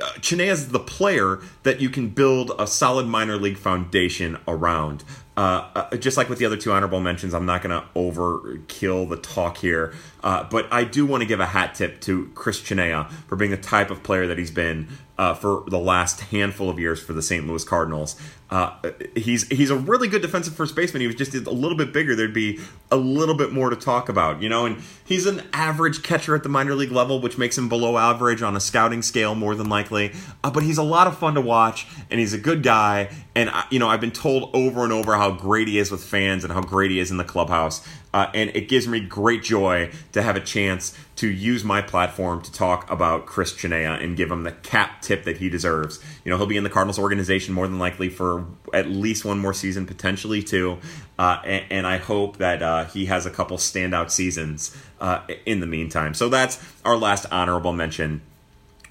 Uh, 0.00 0.12
Chinea 0.20 0.48
is 0.48 0.68
the 0.68 0.78
player 0.78 1.40
that 1.62 1.80
you 1.80 1.88
can 1.90 2.08
build 2.08 2.52
a 2.58 2.66
solid 2.66 3.06
minor 3.06 3.36
league 3.36 3.58
foundation 3.58 4.38
around. 4.48 5.04
Uh, 5.36 5.68
uh, 5.74 5.96
just 5.96 6.16
like 6.16 6.30
with 6.30 6.38
the 6.38 6.46
other 6.46 6.56
two 6.56 6.72
honorable 6.72 7.00
mentions, 7.00 7.34
I'm 7.34 7.44
not 7.44 7.62
going 7.62 7.78
to 7.78 7.86
overkill 7.94 9.08
the 9.08 9.18
talk 9.18 9.58
here, 9.58 9.92
uh, 10.24 10.44
but 10.44 10.66
I 10.72 10.84
do 10.84 11.04
want 11.04 11.22
to 11.22 11.26
give 11.26 11.40
a 11.40 11.46
hat 11.46 11.74
tip 11.74 12.00
to 12.02 12.30
Chris 12.34 12.62
Chinea 12.62 13.10
for 13.28 13.36
being 13.36 13.50
the 13.50 13.58
type 13.58 13.90
of 13.90 14.02
player 14.02 14.26
that 14.26 14.38
he's 14.38 14.50
been 14.50 14.88
uh, 15.18 15.34
for 15.34 15.64
the 15.68 15.78
last 15.78 16.20
handful 16.20 16.68
of 16.68 16.78
years 16.78 17.02
for 17.02 17.12
the 17.12 17.22
St. 17.22 17.46
Louis 17.46 17.64
Cardinals. 17.64 18.20
Uh, 18.48 18.76
he's 19.16 19.48
he's 19.48 19.70
a 19.70 19.76
really 19.76 20.06
good 20.06 20.22
defensive 20.22 20.54
first 20.54 20.76
baseman. 20.76 21.00
He 21.00 21.08
was 21.08 21.16
just 21.16 21.34
a 21.34 21.50
little 21.50 21.76
bit 21.76 21.92
bigger. 21.92 22.14
There'd 22.14 22.32
be 22.32 22.60
a 22.92 22.96
little 22.96 23.34
bit 23.34 23.50
more 23.50 23.70
to 23.70 23.76
talk 23.76 24.08
about, 24.08 24.40
you 24.40 24.48
know. 24.48 24.66
And 24.66 24.82
he's 25.04 25.26
an 25.26 25.42
average 25.52 26.04
catcher 26.04 26.36
at 26.36 26.44
the 26.44 26.48
minor 26.48 26.74
league 26.74 26.92
level, 26.92 27.20
which 27.20 27.38
makes 27.38 27.58
him 27.58 27.68
below 27.68 27.98
average 27.98 28.42
on 28.42 28.54
a 28.54 28.60
scouting 28.60 29.02
scale 29.02 29.34
more 29.34 29.56
than 29.56 29.68
likely. 29.68 30.12
Uh, 30.44 30.50
but 30.52 30.62
he's 30.62 30.78
a 30.78 30.84
lot 30.84 31.08
of 31.08 31.18
fun 31.18 31.34
to 31.34 31.40
watch, 31.40 31.88
and 32.08 32.20
he's 32.20 32.34
a 32.34 32.38
good 32.38 32.62
guy. 32.62 33.10
And 33.34 33.50
you 33.70 33.80
know, 33.80 33.88
I've 33.88 34.00
been 34.00 34.12
told 34.12 34.54
over 34.54 34.84
and 34.84 34.92
over 34.92 35.16
how 35.16 35.32
great 35.32 35.66
he 35.66 35.78
is 35.78 35.90
with 35.90 36.04
fans 36.04 36.44
and 36.44 36.52
how 36.52 36.60
great 36.60 36.92
he 36.92 37.00
is 37.00 37.10
in 37.10 37.16
the 37.16 37.24
clubhouse. 37.24 37.86
Uh, 38.16 38.30
and 38.32 38.48
it 38.56 38.66
gives 38.66 38.88
me 38.88 38.98
great 38.98 39.42
joy 39.42 39.90
to 40.10 40.22
have 40.22 40.36
a 40.36 40.40
chance 40.40 40.96
to 41.16 41.28
use 41.28 41.62
my 41.62 41.82
platform 41.82 42.40
to 42.40 42.50
talk 42.50 42.90
about 42.90 43.26
Chris 43.26 43.52
Chinea 43.52 44.02
and 44.02 44.16
give 44.16 44.30
him 44.30 44.42
the 44.42 44.52
cap 44.52 45.02
tip 45.02 45.24
that 45.24 45.36
he 45.36 45.50
deserves. 45.50 46.02
You 46.24 46.30
know, 46.30 46.38
he'll 46.38 46.46
be 46.46 46.56
in 46.56 46.64
the 46.64 46.70
Cardinals 46.70 46.98
organization 46.98 47.52
more 47.52 47.68
than 47.68 47.78
likely 47.78 48.08
for 48.08 48.46
at 48.72 48.88
least 48.88 49.26
one 49.26 49.38
more 49.38 49.52
season, 49.52 49.84
potentially 49.84 50.42
two. 50.42 50.78
Uh, 51.18 51.42
and, 51.44 51.64
and, 51.68 51.86
I 51.86 51.98
hope 51.98 52.38
that 52.38 52.62
uh, 52.62 52.86
he 52.86 53.04
has 53.04 53.26
a 53.26 53.30
couple 53.30 53.58
standout 53.58 54.10
seasons 54.10 54.74
uh, 54.98 55.20
in 55.44 55.60
the 55.60 55.66
meantime. 55.66 56.14
So 56.14 56.30
that's 56.30 56.58
our 56.86 56.96
last 56.96 57.26
honorable 57.30 57.74
mention. 57.74 58.22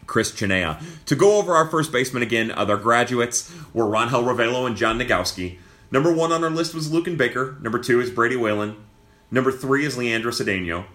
Chris 0.05 0.33
Chinea. 0.33 0.79
To 1.07 1.15
go 1.15 1.39
over 1.39 1.55
our 1.55 1.67
first 1.67 1.91
baseman 1.91 2.21
again, 2.21 2.51
other 2.51 2.77
graduates 2.77 3.51
were 3.73 3.85
Rangel 3.85 4.23
Ravelo 4.23 4.67
and 4.67 4.77
John 4.77 4.99
Nogowski. 4.99 5.57
Number 5.89 6.13
one 6.13 6.31
on 6.31 6.43
our 6.43 6.51
list 6.51 6.75
was 6.75 6.91
Luken 6.91 7.17
Baker. 7.17 7.57
Number 7.59 7.79
two 7.79 7.99
is 7.99 8.11
Brady 8.11 8.35
Whalen. 8.35 8.75
Number 9.35 9.51
three 9.51 9.85
is 9.85 9.97
Leandro 9.97 10.31
Cedeno. 10.31 10.85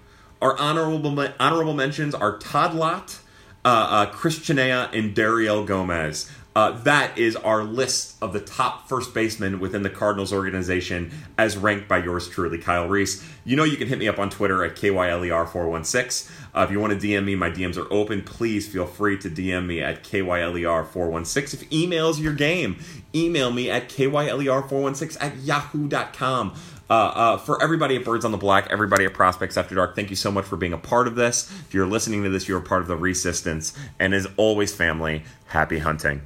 Our 0.40 0.58
honorable 0.58 1.28
honorable 1.38 1.74
mentions 1.74 2.14
are 2.14 2.38
Todd 2.38 2.72
Lott, 2.72 3.18
uh, 3.66 4.08
uh, 4.10 4.88
and 4.94 5.14
Dariel 5.14 5.66
Gomez. 5.66 6.32
Uh, 6.56 6.70
that 6.82 7.18
is 7.18 7.36
our 7.36 7.62
list 7.62 8.16
of 8.22 8.32
the 8.32 8.40
top 8.40 8.88
first 8.88 9.12
basemen 9.12 9.60
within 9.60 9.82
the 9.82 9.90
Cardinals 9.90 10.32
organization, 10.32 11.12
as 11.36 11.58
ranked 11.58 11.86
by 11.86 11.98
yours 11.98 12.30
truly, 12.30 12.56
Kyle 12.56 12.88
Reis. 12.88 13.22
You 13.44 13.56
know 13.56 13.64
you 13.64 13.76
can 13.76 13.88
hit 13.88 13.98
me 13.98 14.08
up 14.08 14.18
on 14.18 14.30
Twitter 14.30 14.64
at 14.64 14.74
KYLER416. 14.74 16.30
Uh, 16.54 16.62
if 16.62 16.70
you 16.70 16.80
want 16.80 16.98
to 16.98 17.06
DM 17.06 17.24
me, 17.26 17.34
my 17.34 17.50
DMs 17.50 17.76
are 17.76 17.92
open. 17.92 18.22
Please 18.22 18.66
feel 18.66 18.86
free 18.86 19.18
to 19.18 19.28
DM 19.28 19.66
me 19.66 19.82
at 19.82 20.02
KYLER416. 20.02 21.54
If 21.54 21.72
email's 21.72 22.18
your 22.18 22.32
game, 22.32 22.82
email 23.14 23.52
me 23.52 23.70
at 23.70 23.90
KYLER416 23.90 25.18
at 25.20 25.36
yahoo.com. 25.36 26.54
Uh, 26.90 27.12
uh, 27.14 27.36
for 27.38 27.62
everybody 27.62 27.94
at 27.94 28.04
Birds 28.04 28.24
on 28.24 28.32
the 28.32 28.36
Black, 28.36 28.66
everybody 28.68 29.04
at 29.04 29.14
Prospects 29.14 29.56
After 29.56 29.76
Dark, 29.76 29.94
thank 29.94 30.10
you 30.10 30.16
so 30.16 30.32
much 30.32 30.44
for 30.44 30.56
being 30.56 30.72
a 30.72 30.78
part 30.78 31.06
of 31.06 31.14
this. 31.14 31.48
If 31.68 31.72
you're 31.72 31.86
listening 31.86 32.24
to 32.24 32.30
this, 32.30 32.48
you're 32.48 32.58
a 32.58 32.62
part 32.62 32.82
of 32.82 32.88
the 32.88 32.96
resistance. 32.96 33.72
And 34.00 34.12
as 34.12 34.26
always, 34.36 34.74
family, 34.74 35.22
happy 35.46 35.78
hunting. 35.78 36.22